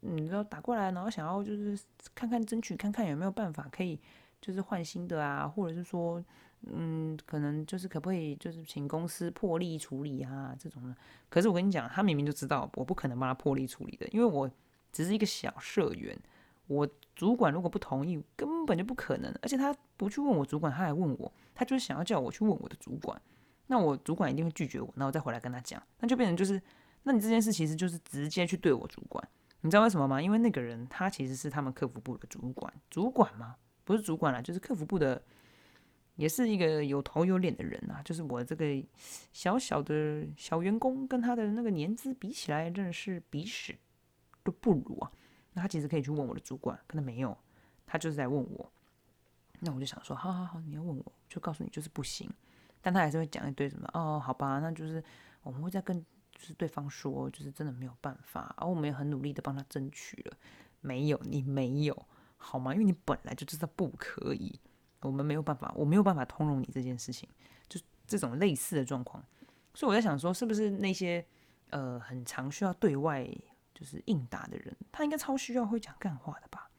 [0.00, 1.78] 你知道打过来，然后想要就是
[2.14, 4.00] 看看争取看看有没有办法可以，
[4.40, 6.24] 就是换新的啊，或者是说，
[6.62, 10.96] 嗯，可能就是可不可以就是请公司破例处理啊这种的。
[11.28, 14.50] 可是我跟你讲，他明明就知道我不可能帮他破例处理的，因为我
[14.90, 16.18] 只是一个小社员，
[16.66, 19.30] 我主管如果不同意，根本就不可能。
[19.42, 23.20] 而且他不去问我主管，他还问我，他就是想要叫我去问我的主管。
[23.68, 26.60] 那我主管一定会拒绝我，那我再回来跟他讲，那就变成就是，
[27.02, 29.28] 那你这件事其实就是直接去对我主管，
[29.60, 30.20] 你知道为什么吗？
[30.20, 33.56] 因为那个人他其实是他们客服部的主管，主管吗？
[33.84, 35.22] 不是主管啦，就是客服部的，
[36.16, 38.02] 也是一个有头有脸的人啊。
[38.04, 38.64] 就是我这个
[39.32, 43.76] 小小的小员工，跟他的那个年资比起来，真的是鼻屎
[44.42, 45.10] 都不如啊。
[45.52, 47.36] 那他其实可以去问我的主管，可能没有，
[47.86, 48.70] 他就是在问我。
[49.60, 52.28] 那我就想说，好好好，你要问我，就告诉你就是不行。
[52.86, 55.02] 但他还是会讲一堆什么哦，好吧，那就是
[55.42, 60.36] 我们会再跟就是对方说，就是真的没有办法，而我们也很努力的帮他争取了，
[60.82, 62.72] 没有你没有好吗？
[62.72, 64.60] 因为你本来就知道不可以，
[65.00, 67.28] 我们没有办法，我没有办法通融你这件事情，
[67.68, 69.20] 就这种类似的状况，
[69.74, 71.26] 所以我在想说，是不是那些
[71.70, 73.28] 呃很常需要对外
[73.74, 76.70] 就是应答的人，他应该超需要会讲干话的吧？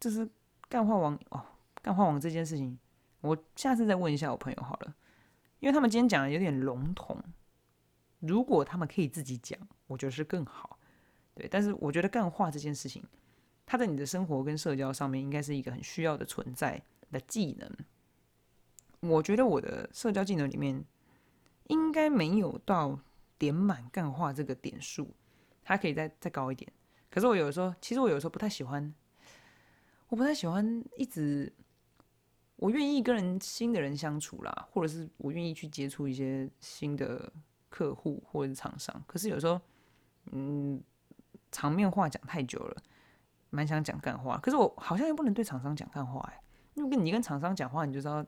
[0.00, 0.26] 就是
[0.66, 1.44] 干话王哦，
[1.82, 2.78] 干话王这件事情，
[3.20, 4.94] 我下次再问一下我朋友好了。
[5.60, 7.22] 因为他们今天讲的有点笼统，
[8.18, 10.78] 如果他们可以自己讲，我觉得是更好。
[11.34, 13.04] 对，但是我觉得干话这件事情，
[13.66, 17.70] 它在你的生活跟社交上面应该是一个很需要的存在的技能。
[19.00, 20.82] 我觉得我的社交技能里面
[21.68, 22.98] 应该没有到
[23.38, 25.14] 点满干话这个点数，
[25.62, 26.70] 它可以再再高一点。
[27.10, 28.94] 可是我有时候，其实我有时候不太喜欢，
[30.08, 31.52] 我不太喜欢一直。
[32.60, 37.32] 我愿意跟人新的人相处啦，或者是我愿意去接触一些新的
[37.70, 39.02] 客户或者是厂商。
[39.06, 39.58] 可是有时候，
[40.32, 40.78] 嗯，
[41.50, 42.76] 场面话讲太久了，
[43.48, 44.36] 蛮想讲干话。
[44.42, 46.42] 可是我好像又不能对厂商讲干话哎，
[46.74, 48.22] 因为你跟厂商讲话，你就知道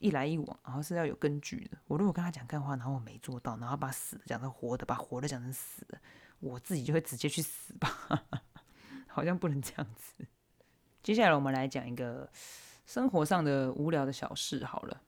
[0.00, 1.78] 一来一往，然后是要有根据的。
[1.86, 5.98] 我如果跟他讲干话，然后我没做到，然后把死的讲成活的，把活的讲成死的，
[6.40, 7.88] 我自己就会直接去死吧。
[9.08, 10.26] 好像不能这样子。
[11.02, 12.30] 接下来我们来讲一个。
[12.86, 15.00] 生活上的无聊的小事，好了，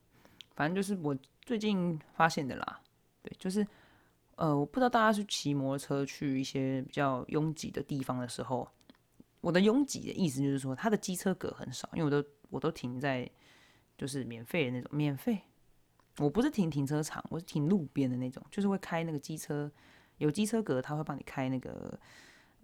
[0.54, 2.80] 反正就是我最近发现的啦。
[3.22, 3.66] 对，就是
[4.36, 8.68] 呃，我不知道大家是骑摩托车去一些比较拥挤的地方的时候，
[9.40, 13.28] 我的拥挤的意思就是说，它的机车格很少，因为我都我都停在
[13.98, 15.40] 就是免费的那种免费，
[16.18, 19.70] 我不是停停车场，我是停路边的那种，就是会开那个机车
[20.18, 21.98] 有机车格，他会帮你开那个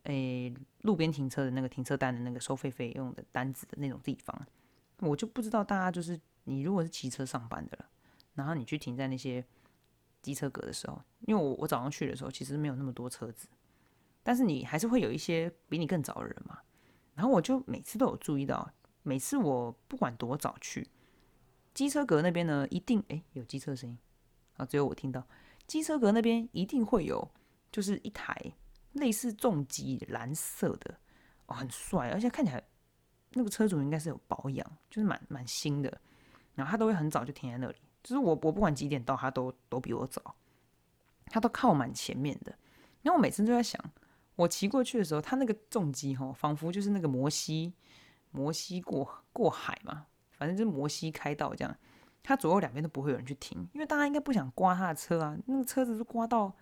[0.04, 4.46] 诶路边停车的那个停车单的那个收费费用的单子的那种地方。
[5.08, 7.86] 我就不知道大家就是你如果是骑车上班的了，
[8.34, 9.44] 然后你去停在那些
[10.22, 13.48] 机车格的时候，因为我我早上去的时候其实没有那么多车子，
[14.22, 16.58] 但是你还是会有一些比你更早的人嘛。
[17.14, 20.88] 然后我就每次都有注意到，每次我不管多早去，
[21.74, 23.98] 机车格那边呢一定诶有机车声音
[24.56, 25.26] 啊，只有我听到
[25.66, 27.30] 机车格那边一定会有，
[27.70, 28.34] 就是一台
[28.92, 30.98] 类似重机蓝色的
[31.46, 32.62] 哦，很帅，而且看起来。
[33.34, 36.00] 那个车主应该是有保养，就是蛮蛮新的，
[36.54, 40.34] 然后他都会很早就停在那里，就是我我不管几点到，他都都比我早，
[41.26, 42.52] 他都靠蛮前面的。
[43.02, 43.82] 然后我每次都在想，
[44.36, 47.72] 我骑过去的时候，他那个重机哈，仿佛就是那个摩西
[48.30, 51.76] 摩西过过海嘛，反正就是摩西开道这样，
[52.22, 56.54] 他左右两边都不会有人去停，因为大家应该不想刮他的车啊，那个车子是刮到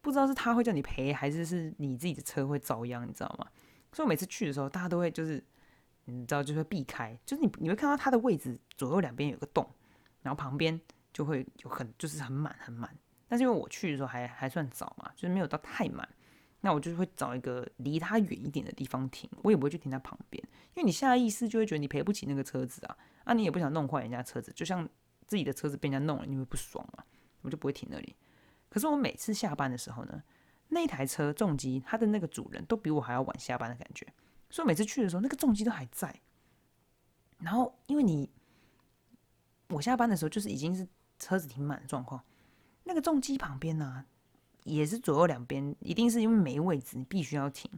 [0.00, 3.46] 不知道是他会叫你赔，还是是你自己的车会遭殃，你知道吗？
[3.92, 5.42] 所以我每次去的时候，大家都会就是。
[6.04, 9.68] 你知道就会避开，就是你你会看到它的位置左右两边有个洞，
[10.22, 10.80] 然后旁边
[11.12, 12.96] 就会有很就是很满很满。
[13.26, 16.08] 但是因为我去的时候还还算早嘛，就是没有到太满，
[16.60, 20.42] 那我就会找一个离它远一点的地方停，我也不会去停在旁边，
[20.74, 24.88] 因为你下意识就会觉得你赔不起那个车子啊，啊你也不想弄坏人家车子，就像
[25.26, 27.04] 自己的车子被人家弄了，你会不爽嘛，
[27.40, 28.14] 我就不会停那里。
[28.68, 30.22] 可是我每次下班的时候呢，
[30.68, 34.06] 那台车重机它的那个主人都比我还要晚下班的感觉。
[34.54, 36.14] 所以每次去的时候，那个重机都还在。
[37.38, 38.30] 然后，因为你
[39.70, 40.86] 我下班的时候，就是已经是
[41.18, 42.22] 车子停满的状况。
[42.84, 44.06] 那个重机旁边呢，
[44.62, 47.68] 也是左右两边，一定是因为没位置，你必须要停。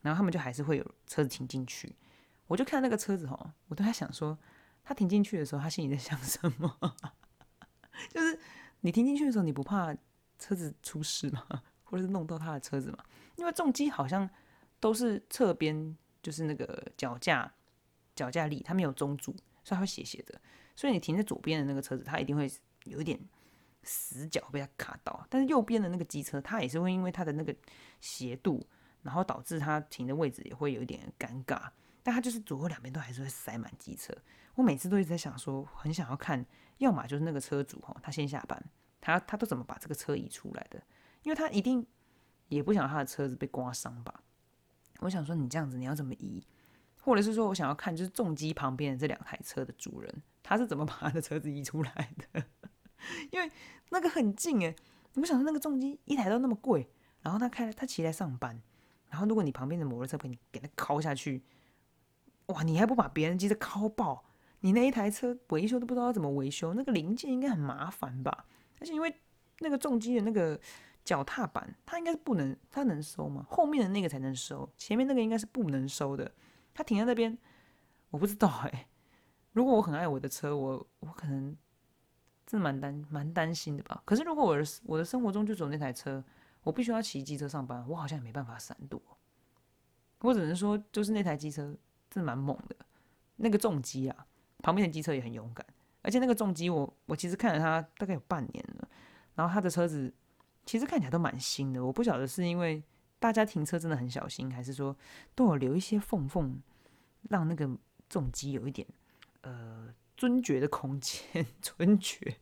[0.00, 1.94] 然后他们就还是会有车子停进去。
[2.46, 4.38] 我就看那个车子哦，我都在想说，
[4.82, 6.96] 他停进去的时候，他心里在想什么？
[8.08, 8.40] 就是
[8.80, 9.94] 你停进去的时候，你不怕
[10.38, 11.44] 车子出事吗？
[11.84, 13.04] 或者是弄到他的车子吗？
[13.36, 14.26] 因为重机好像
[14.80, 15.94] 都是侧边。
[16.22, 17.52] 就是那个脚架，
[18.14, 19.32] 脚架力它没有中柱，
[19.64, 20.40] 所以它会斜斜的。
[20.76, 22.50] 所以你停在左边的那个车子，它一定会
[22.84, 23.18] 有一点
[23.82, 25.26] 死角被它卡到。
[25.28, 27.54] 但是右边的那个机车，它也是会因为它的那个
[28.00, 28.66] 斜度，
[29.02, 31.68] 然后导致它停的位置也会有一点尴尬。
[32.02, 34.12] 但它就是左右两边都还是会塞满机车。
[34.54, 36.44] 我每次都一直在想说，很想要看，
[36.78, 38.62] 要么就是那个车主哈，他先下班，
[39.00, 40.82] 他他都怎么把这个车移出来的？
[41.22, 41.86] 因为他一定
[42.48, 44.22] 也不想他的车子被刮伤吧。
[45.02, 46.42] 我想说，你这样子你要怎么移？
[47.00, 52.44] 或者是说我想要看，就是重机旁边的这两台车的主人，他是怎么把他的车子移出来的？
[53.32, 53.50] 因为
[53.90, 54.76] 那个很近诶，
[55.14, 56.88] 你不想到那个重机一台都那么贵，
[57.20, 58.62] 然后他开他骑来上班，
[59.10, 61.42] 然后如果你旁边的摩托车被你给他敲下去，
[62.46, 64.24] 哇，你还不把别人机子敲爆？
[64.60, 68.46] 你那一台车维修都不知道要怎么维修，那个零件应该很麻烦吧？
[68.78, 69.12] 而且因为
[69.58, 70.60] 那个重机的那个。
[71.04, 73.44] 脚踏板，它应该是不能，它能收吗？
[73.48, 76.30] 后面的那个才能收，前面那个应该是不能收的。
[76.72, 77.36] 它停在那边，
[78.10, 78.86] 我不知道哎。
[79.52, 81.56] 如果我很爱我的车，我我可能
[82.46, 84.00] 真的蛮担蛮担心的吧。
[84.04, 86.22] 可是如果我的我的生活中就走那台车，
[86.62, 89.02] 我必须要骑机车上班，我好像也没办法闪躲。
[90.20, 91.62] 我只能说，就是那台机车
[92.08, 92.76] 真的蛮猛的，
[93.36, 94.26] 那个重机啊，
[94.58, 95.66] 旁边的机车也很勇敢。
[96.00, 98.88] 而且那个重机，我我其实看了它大概有半年了，
[99.34, 100.14] 然后它的车子。
[100.64, 102.82] 其实看起来都蛮新的，我不晓得是因为
[103.18, 104.96] 大家停车真的很小心，还是说
[105.34, 106.60] 都有留一些缝缝，
[107.30, 107.68] 让那个
[108.08, 108.86] 重机有一点
[109.42, 111.44] 呃尊爵的空间。
[111.60, 112.36] 尊爵，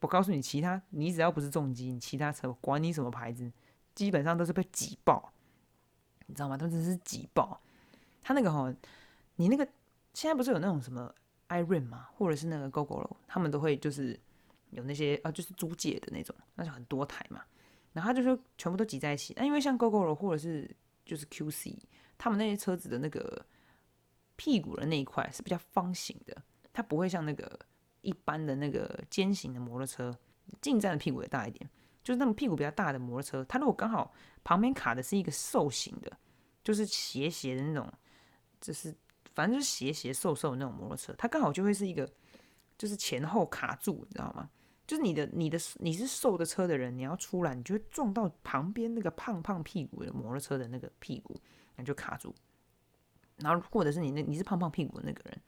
[0.00, 3.52] 我告诉你，其他你只要不是重机，你其他车管你什么牌子，
[3.94, 5.32] 基本上都是被挤爆，
[6.26, 6.56] 你知道吗？
[6.56, 7.60] 他们真是挤爆。
[8.22, 8.74] 他那个哈，
[9.36, 9.68] 你那个
[10.14, 11.14] 现在不是有那种什么
[11.48, 12.08] iron 吗？
[12.16, 14.18] 或者是那个 GoGo 他们都会就是。
[14.72, 17.42] 有那些啊，就是租借的那种，那就很多台嘛。
[17.92, 19.32] 然后他就说全部都挤在一起。
[19.36, 20.68] 那因为像 GoGo 或者是
[21.04, 21.76] 就是 QC，
[22.18, 23.44] 他们那些车子的那个
[24.36, 27.58] 屁股的那一块是比较方形的，它不会像那个
[28.00, 30.16] 一般的那个尖形的摩托车，
[30.60, 31.68] 进站的屁股也大一点。
[32.02, 36.10] 就是那种屁股比较大的摩托车，它如果刚好旁边卡的是一个瘦型的，
[36.64, 37.92] 就是斜斜的那种，
[38.60, 38.92] 就是
[39.34, 42.10] 反正就是斜斜瘦瘦的那种摩托车，它刚好就会是一个
[42.76, 44.50] 就是前后卡住，你知道吗？
[44.86, 51.40] 就是你的你的你是瘦的车的人，你要出来，你就会撞到旁边那个胖胖屁股的摩托车的那个屁股，
[51.76, 52.34] 那就卡住。
[53.38, 55.40] 然后或者是你那你是胖胖屁股的那个人，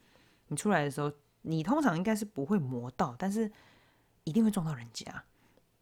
[0.49, 3.51] 你出来的时候，你通常应该是不会磨到，但是
[4.25, 5.25] 一定会撞到人家，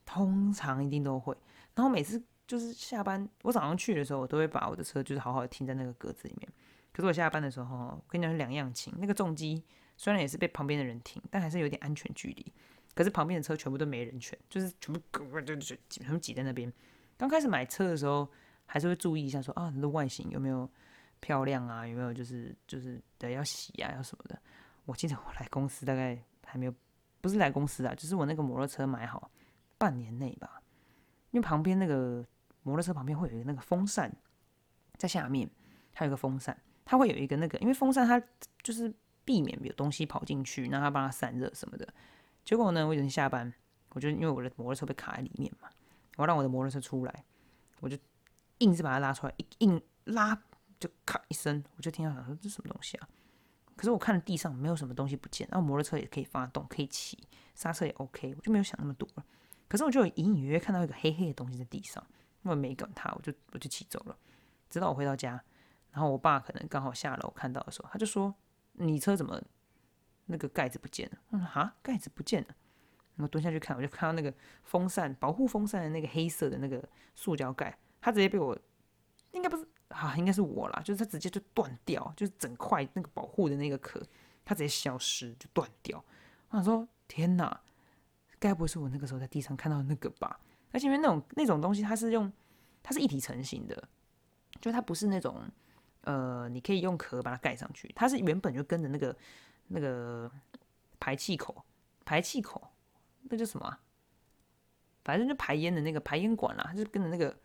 [0.04, 1.36] 通常一定都会。
[1.74, 6.48] 然后每次就是下班，我早上去的时候，我都会把我的车就是好好的停在那个格子里面。
[6.92, 8.92] 可是我下班的时候，跟你讲是两样情。
[8.98, 9.62] 那个重机
[9.96, 12.52] 虽然也是被旁边的人停，但还是有点安全距离。
[12.94, 15.00] 可是旁边的车全部都没人权，就是全部
[15.40, 16.72] 就就全部挤在那边。
[17.16, 18.28] 刚开始买车的时候，
[18.66, 20.68] 还是会注意一下，说啊，它的外形有没有
[21.20, 24.38] 漂亮啊，有没有就是就是的要洗啊，要什么的。
[24.84, 26.74] 我记得我来公司大概还没有，
[27.20, 29.30] 不是来公司啊，就是我那个摩托车买好
[29.78, 30.60] 半年内吧。
[31.30, 32.26] 因为旁边那个
[32.62, 34.14] 摩托车旁边会有一个那个风扇
[34.96, 35.48] 在下面，
[35.94, 38.20] 还有一个风扇，它会有一个那个，因为风扇它
[38.62, 38.92] 就是
[39.24, 41.88] 避免有东西跑进去，让它帮它散热什么的。
[42.44, 42.86] 结果呢？
[42.86, 43.52] 我已经下班，
[43.90, 45.68] 我就因为我的摩托车被卡在里面嘛，
[46.16, 47.24] 我让我的摩托车出来，
[47.80, 47.96] 我就
[48.58, 50.36] 硬是把它拉出来，一硬拉
[50.78, 53.08] 就咔一声，我就听到想说这什么东西啊？
[53.76, 57.18] 可是我看地上没有什么东西不见，然后摩托车也可以发动，可以骑，
[57.54, 59.24] 刹车也 OK，我就没有想那么多了。
[59.68, 62.04] 可是我就隐隐约约看到一个黑黑的东西在地上，
[62.42, 64.16] 我没管它，我就我就骑走了。
[64.68, 65.42] 直到我回到家，
[65.90, 68.34] 然后我爸可能刚好下楼看到的时候，他就说
[68.74, 69.42] ：“你车怎么？”
[70.32, 72.48] 那个盖子不见了，我说哈，盖子不见了。
[73.18, 76.82] 我蹲下去看，我就看到那个风扇保护风扇的那个黑色的那个
[77.14, 78.58] 塑胶盖，它直接被我，
[79.32, 84.02] 应该不是啊，应该是我啦，就是它直接就断掉，就是整块那个保护的那个壳，
[84.44, 86.02] 它直接消失就断掉。
[86.48, 87.60] 我想说，天哪，
[88.40, 90.40] 该不会是我那个时候在地上看到那个吧？
[90.72, 92.32] 而且因为那种那种东西，它是用
[92.82, 93.88] 它是一体成型的，
[94.60, 95.42] 就它不是那种
[96.00, 99.14] 呃，你可以用壳把它盖上去，它是原本就跟着那个。
[99.72, 100.30] 那个
[101.00, 101.64] 排气口，
[102.04, 102.62] 排气口，
[103.22, 103.78] 那叫什么？
[105.04, 107.36] 反正就排烟的那个排烟管啦，就跟着那个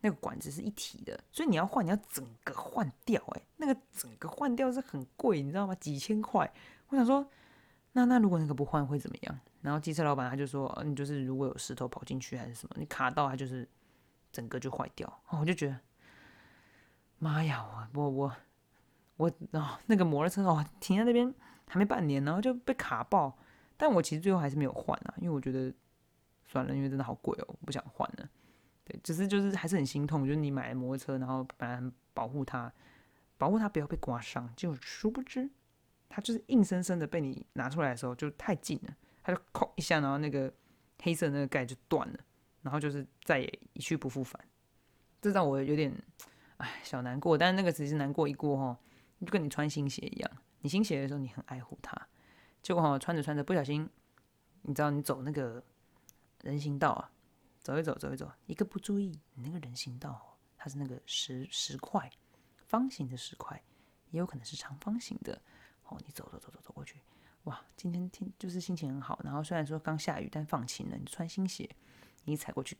[0.00, 5.74] 那个管子是一体的，所以你要换，你要整个换掉，哎，那个整个换掉是很贵，你知道吗？
[5.74, 6.50] 几千块。
[6.88, 7.28] 我想说，
[7.92, 9.38] 那那如果那个不换会怎么样？
[9.60, 13.68] 然后机车老板他就说，你就是如果有石头跑进去还是什么，你卡到它就是
[14.32, 15.06] 整个就坏掉。
[15.28, 15.78] 哦，我就觉得，
[17.18, 17.62] 妈呀，
[17.92, 18.36] 我我我
[19.18, 21.32] 我哦，那个摩托车哦停在那边。
[21.72, 23.34] 还没半年，然后就被卡爆，
[23.78, 25.72] 但我其实最后还是没有换啊，因为我觉得
[26.44, 28.28] 算了，因为真的好贵哦，不想换了。
[28.84, 32.70] 对，只是就是还是很心痛，就是你买摩托车，然后本来保护它，
[33.38, 35.48] 保护它不要被刮伤，就殊不知
[36.10, 40.52] 它就是硬生生的被你拿出来的时候就太近了，它就扣一下，然后那个
[41.00, 42.18] 黑色那个盖就断了，
[42.60, 44.38] 然后就是再也一去不复返，
[45.22, 45.90] 这让我有点
[46.58, 48.78] 唉小难过，但是那个只是难过一过哈。
[49.24, 50.30] 就跟你穿新鞋一样，
[50.62, 51.94] 你新鞋的时候你很爱护它，
[52.62, 53.88] 结果哈穿着穿着不小心，
[54.62, 55.62] 你知道你走那个
[56.40, 57.12] 人行道啊，
[57.60, 62.10] 走一走走一走，一个不注意，你那个人行道它是那个石石块，
[62.66, 63.62] 方形的石块，
[64.10, 65.40] 也有可能是长方形的，
[65.88, 67.00] 哦，你走走走走走过去，
[67.44, 71.68] 哇，今天天就是心情很好，然后虽然说刚下雨，但放晴了，你穿新鞋，
[72.24, 72.78] 你踩过去，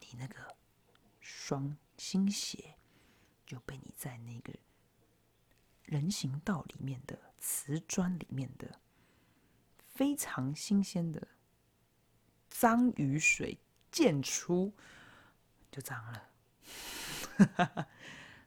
[0.00, 0.56] 你那个
[1.20, 2.76] 双新鞋。
[3.46, 4.52] 就被你在那个
[5.90, 8.78] 人行道里面的瓷砖里面的
[9.88, 11.26] 非常新鲜的
[12.48, 13.58] 脏雨水
[13.90, 14.72] 溅出，
[15.68, 16.28] 就脏了，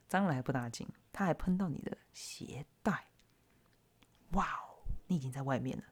[0.08, 3.10] 脏了还不打紧，它还喷到你的鞋带。
[4.32, 5.84] 哇哦，你已经在外面了，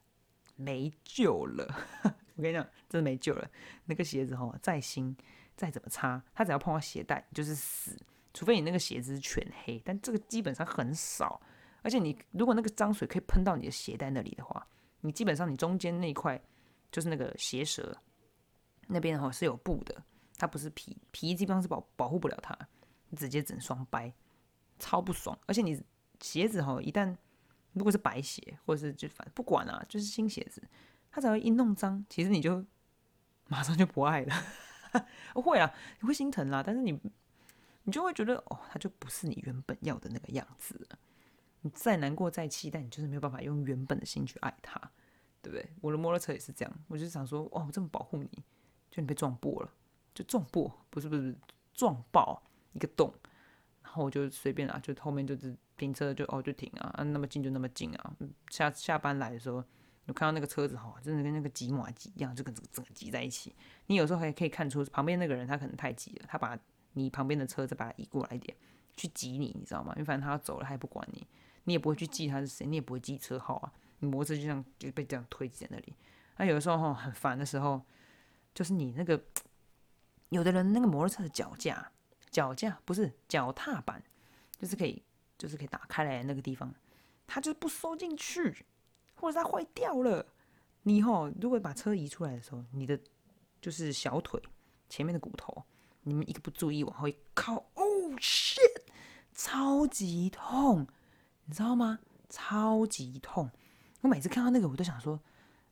[0.55, 1.67] 没救了！
[2.35, 3.51] 我跟你讲，真的没救了。
[3.83, 5.17] 那个鞋子哈，再新
[5.57, 7.99] 再怎么擦，它只要碰到鞋带就是死。
[8.33, 11.41] 除非你那个鞋子是全黑，但这个基本上很少。
[11.83, 14.65] 而且你如果那个脏水可以喷到你的鞋带那里的话，
[15.01, 16.39] 你基本上你中间那一块
[16.91, 17.97] 就是那个鞋舌
[18.87, 20.03] 那边哈是有布的，
[20.37, 22.55] 它不是皮，皮基本上是保保护不了它，
[23.17, 24.13] 直接整双掰，
[24.77, 25.37] 超不爽。
[25.47, 25.83] 而且你
[26.19, 27.17] 鞋子哈一旦
[27.73, 30.61] 如果是白鞋或者是就反正不管啊，就是新鞋子，
[31.09, 32.63] 它只要一弄脏，其实你就
[33.47, 34.35] 马上就不爱了。
[35.33, 36.99] 会啊，你会心疼啦，但是你。
[37.91, 40.87] 你就会觉得哦，它就不是你原本要的那个样子。
[41.59, 44.79] 你再难过再气，但你就是没有办法用原本的心去爱它，
[45.41, 45.69] 对不对？
[45.81, 48.29] 我的摩托车也是这样，我就想说，哦，我这么保护你，
[48.89, 49.69] 就你被撞破了，
[50.13, 51.35] 就撞破，不是不是
[51.73, 53.13] 撞爆一个洞，
[53.83, 58.15] 然后我就随便啊，就后面就是停车就哦就停啊，啊那么近就那么近啊。
[58.49, 59.61] 下下班来的时候，
[60.05, 63.53] 我看到那个车子哈，真的跟那个挤马挤一样，就跟整个整个挤在一起。
[63.87, 66.57] 你有时候还可以看出旁边那个人他可能太急了，他把。
[66.93, 68.55] 你旁边的车再把它移过来一点，
[68.95, 69.93] 去挤你，你知道吗？
[69.95, 71.25] 因为反正他要走了，他也不管你，
[71.63, 73.71] 你也不会去记他是谁，你也不会记车号啊。
[73.99, 75.93] 你摩托车就这样就被这样推挤在那里。
[76.37, 77.81] 那有的时候吼很烦的时候，
[78.53, 79.21] 就是你那个
[80.29, 81.91] 有的人那个摩托车的脚架，
[82.29, 84.03] 脚架不是脚踏板，
[84.57, 85.03] 就是可以
[85.37, 86.73] 就是可以打开来那个地方，
[87.27, 88.65] 它就是不收进去，
[89.15, 90.25] 或者它坏掉了。
[90.83, 92.99] 你哈如果把车移出来的时候，你的
[93.61, 94.41] 就是小腿
[94.89, 95.63] 前面的骨头。
[96.03, 97.83] 你们一个不注意往后一靠，哦
[98.17, 98.81] shit，
[99.33, 100.87] 超级痛，
[101.45, 101.99] 你知道吗？
[102.29, 103.51] 超级痛！
[104.01, 105.19] 我每次看到那个，我都想说，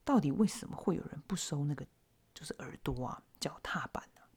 [0.03, 1.85] 到底为什么会有人不收那个，
[2.33, 4.27] 就是耳朵啊、脚踏板啊？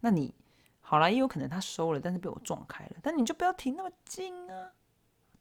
[0.00, 0.34] 那你
[0.80, 2.96] 好了，也有可能他收了，但是被我撞开了。
[3.02, 4.72] 但你就不要停那么近啊！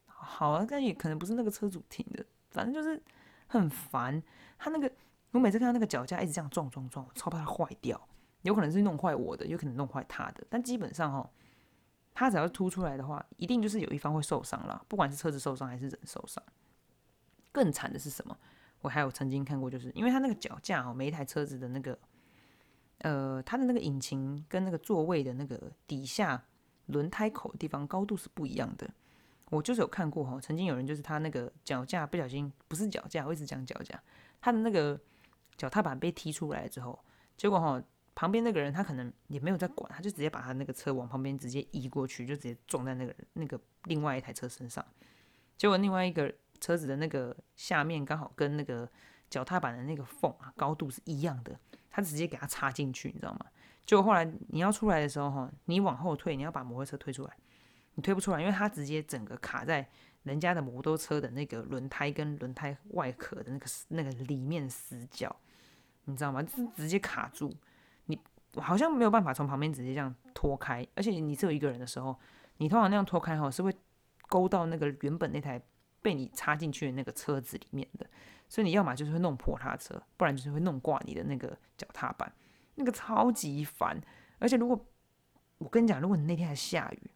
[0.05, 3.01] 好啊，但也可能不是那个车主停的，反正就是
[3.47, 4.21] 很烦。
[4.57, 4.91] 他那个，
[5.31, 7.99] 我每次看到那个脚架一直这样撞撞撞，我超怕它坏掉。
[8.43, 11.29] 有可能是弄坏我的，有可能弄坏他的，但基本上哈，
[12.13, 16.41] 他只要凸出来的话，一定就是有一方会受伤了，不管是车子受伤还是人受伤。
[17.51, 18.37] 更惨的是什么？
[18.79, 21.99] 我还有曾经看过，就是因为他那个脚架哦，每一台车子的那个，
[22.99, 26.41] 呃，它的那个引擎跟那个座位的那个底下
[26.85, 28.89] 轮胎口的地方高度是不一样的。
[29.49, 34.01] 我就是有看过哈，曾经有人就是他那个脚架不小心，不是脚架，我一直讲脚架，
[34.39, 34.97] 他的那个
[35.57, 36.97] 脚踏板被踢出来之后，
[37.35, 37.83] 结果哈。
[38.19, 44.85] 旁边那个人他可能也没有在管，他就直接把他那个车往旁边直接移过去，就直接撞在那个那个另外一台车身上。
[45.55, 48.85] 结果另外一个车子的那个下面刚好跟那个
[49.29, 51.57] 脚踏板的那个缝啊高度是一样的，
[51.89, 53.45] 他直接给他插进去，你知道吗？
[53.85, 57.33] 结果后来你要出来的时候哈，你往后退，你要把摩托车推出来，
[57.95, 59.87] 你推不出来，因为他直接整个卡在
[60.23, 65.33] 人家的摩托车的那个轮胎跟轮胎外壳的那个那个里面死角，
[66.03, 66.43] 你知道吗？
[66.43, 67.55] 就是直接卡住。
[68.55, 72.17] 好像没有办法从旁边直接这样拖开，而且你只有一个人的时候，
[72.57, 73.71] 你通常那样拖开哈是会
[74.27, 75.61] 勾到那个原本那台
[76.01, 78.09] 被你插进去的那个车子里面的，
[78.47, 82.31] 所以你要么就是会弄破他的车，不然就是会弄挂你的那个脚踏板，
[82.75, 83.99] 那个超级烦。
[84.39, 84.85] 而且如果
[85.57, 87.11] 我跟你讲，如果你那天还下雨，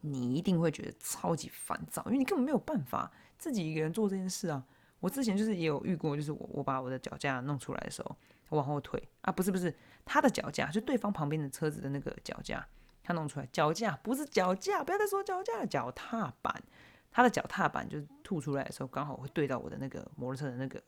[0.00, 4.64] 你一定会觉得超级烦躁，因为你根本没有办法自己一个人做这件事啊。
[4.98, 8.16] 我之前就是也有遇过，就是我我把我的脚架弄出来的时候。
[8.56, 9.74] 往后退啊，不是不是，
[10.04, 12.66] 他的脚架就对方旁边的车子的那个脚架，
[13.02, 16.62] 他弄出来脚架不是脚架，不要再说脚架，脚踏板，
[17.10, 20.82] 他的脚踏板就是吐出来的时候，刚好会对到我的那个摩托车的那个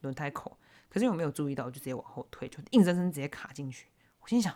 [0.00, 0.56] 轮胎口，
[0.88, 3.88] 可是我没有注意到，就直接往后退，就硬生生直接卡进去。
[4.20, 4.54] 我心想，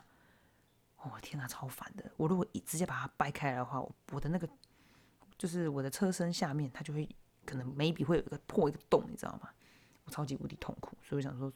[0.99, 2.11] 哦天哪，超烦的！
[2.17, 3.81] 我如果一直接把它掰开来的话，
[4.13, 4.49] 我的那个
[5.37, 7.09] 就是我的车身下面，它就会
[7.45, 9.51] 可能 maybe 会有一个破一个洞，你知道吗？
[10.05, 11.53] 我超级无敌痛苦，所以我想说。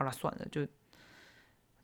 [0.00, 0.66] 好了，算了，就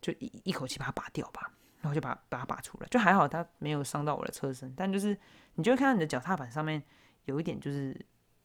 [0.01, 1.53] 就一一口气把它拔掉吧。
[1.79, 5.15] 然后就把把它拔出来，就还好它没有伤到我的车身，但就是
[5.53, 6.81] 你就会看到你的脚踏板上面
[7.25, 7.95] 有一点就是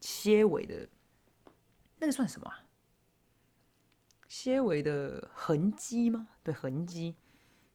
[0.02, 0.86] 些微的，
[1.98, 2.52] 那个算什么？
[4.28, 6.28] 些微的痕迹吗？
[6.42, 7.16] 对，痕迹，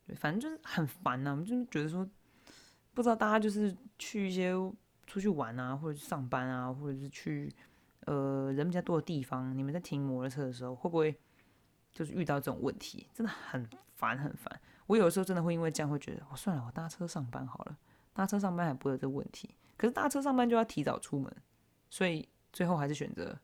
[0.06, 1.32] 对，反正就是很烦呐。
[1.32, 2.08] 我们就觉得说，
[2.94, 4.52] 不知道大家就是去一些
[5.08, 7.52] 出去玩啊，或者是上班啊，或者是去
[8.06, 11.20] 呃人比较多的地方，你们在停摩托车的时候，会不会
[11.98, 13.08] 就是遇到这种问题？
[13.14, 14.62] 真的很烦，很烦。
[14.86, 17.78] 我有时候真的会因为这样会觉得，哦，算了，我搭车上班好了，
[18.14, 19.56] 搭车上班还不会有这问题。
[19.76, 21.36] 可是搭车上班就要提早出门，
[21.90, 23.38] 所以最后还是选择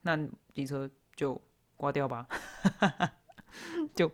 [0.00, 0.18] 那
[0.52, 1.40] 机车就。
[1.74, 2.28] 挂掉吧，
[3.92, 4.08] 就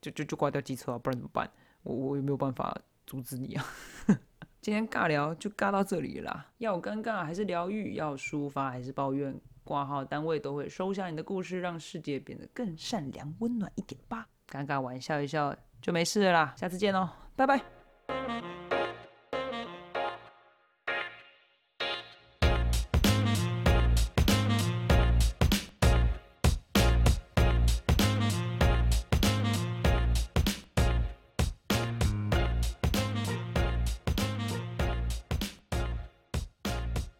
[0.00, 1.50] 就就就挂掉机车啊，不然怎么办？
[1.82, 3.64] 我我也没有办法阻止你啊。
[4.62, 6.52] 今天尬聊就尬到这里啦。
[6.58, 7.96] 要尴尬还是疗愈？
[7.96, 9.34] 要抒发还是抱怨？
[9.64, 14.26] 挂号单位都会收下你的故事，让世界变得更善良温暖一点吧。
[14.48, 16.54] 尴尬玩笑一笑就没事了啦。
[16.56, 17.81] 下次见哦，拜拜。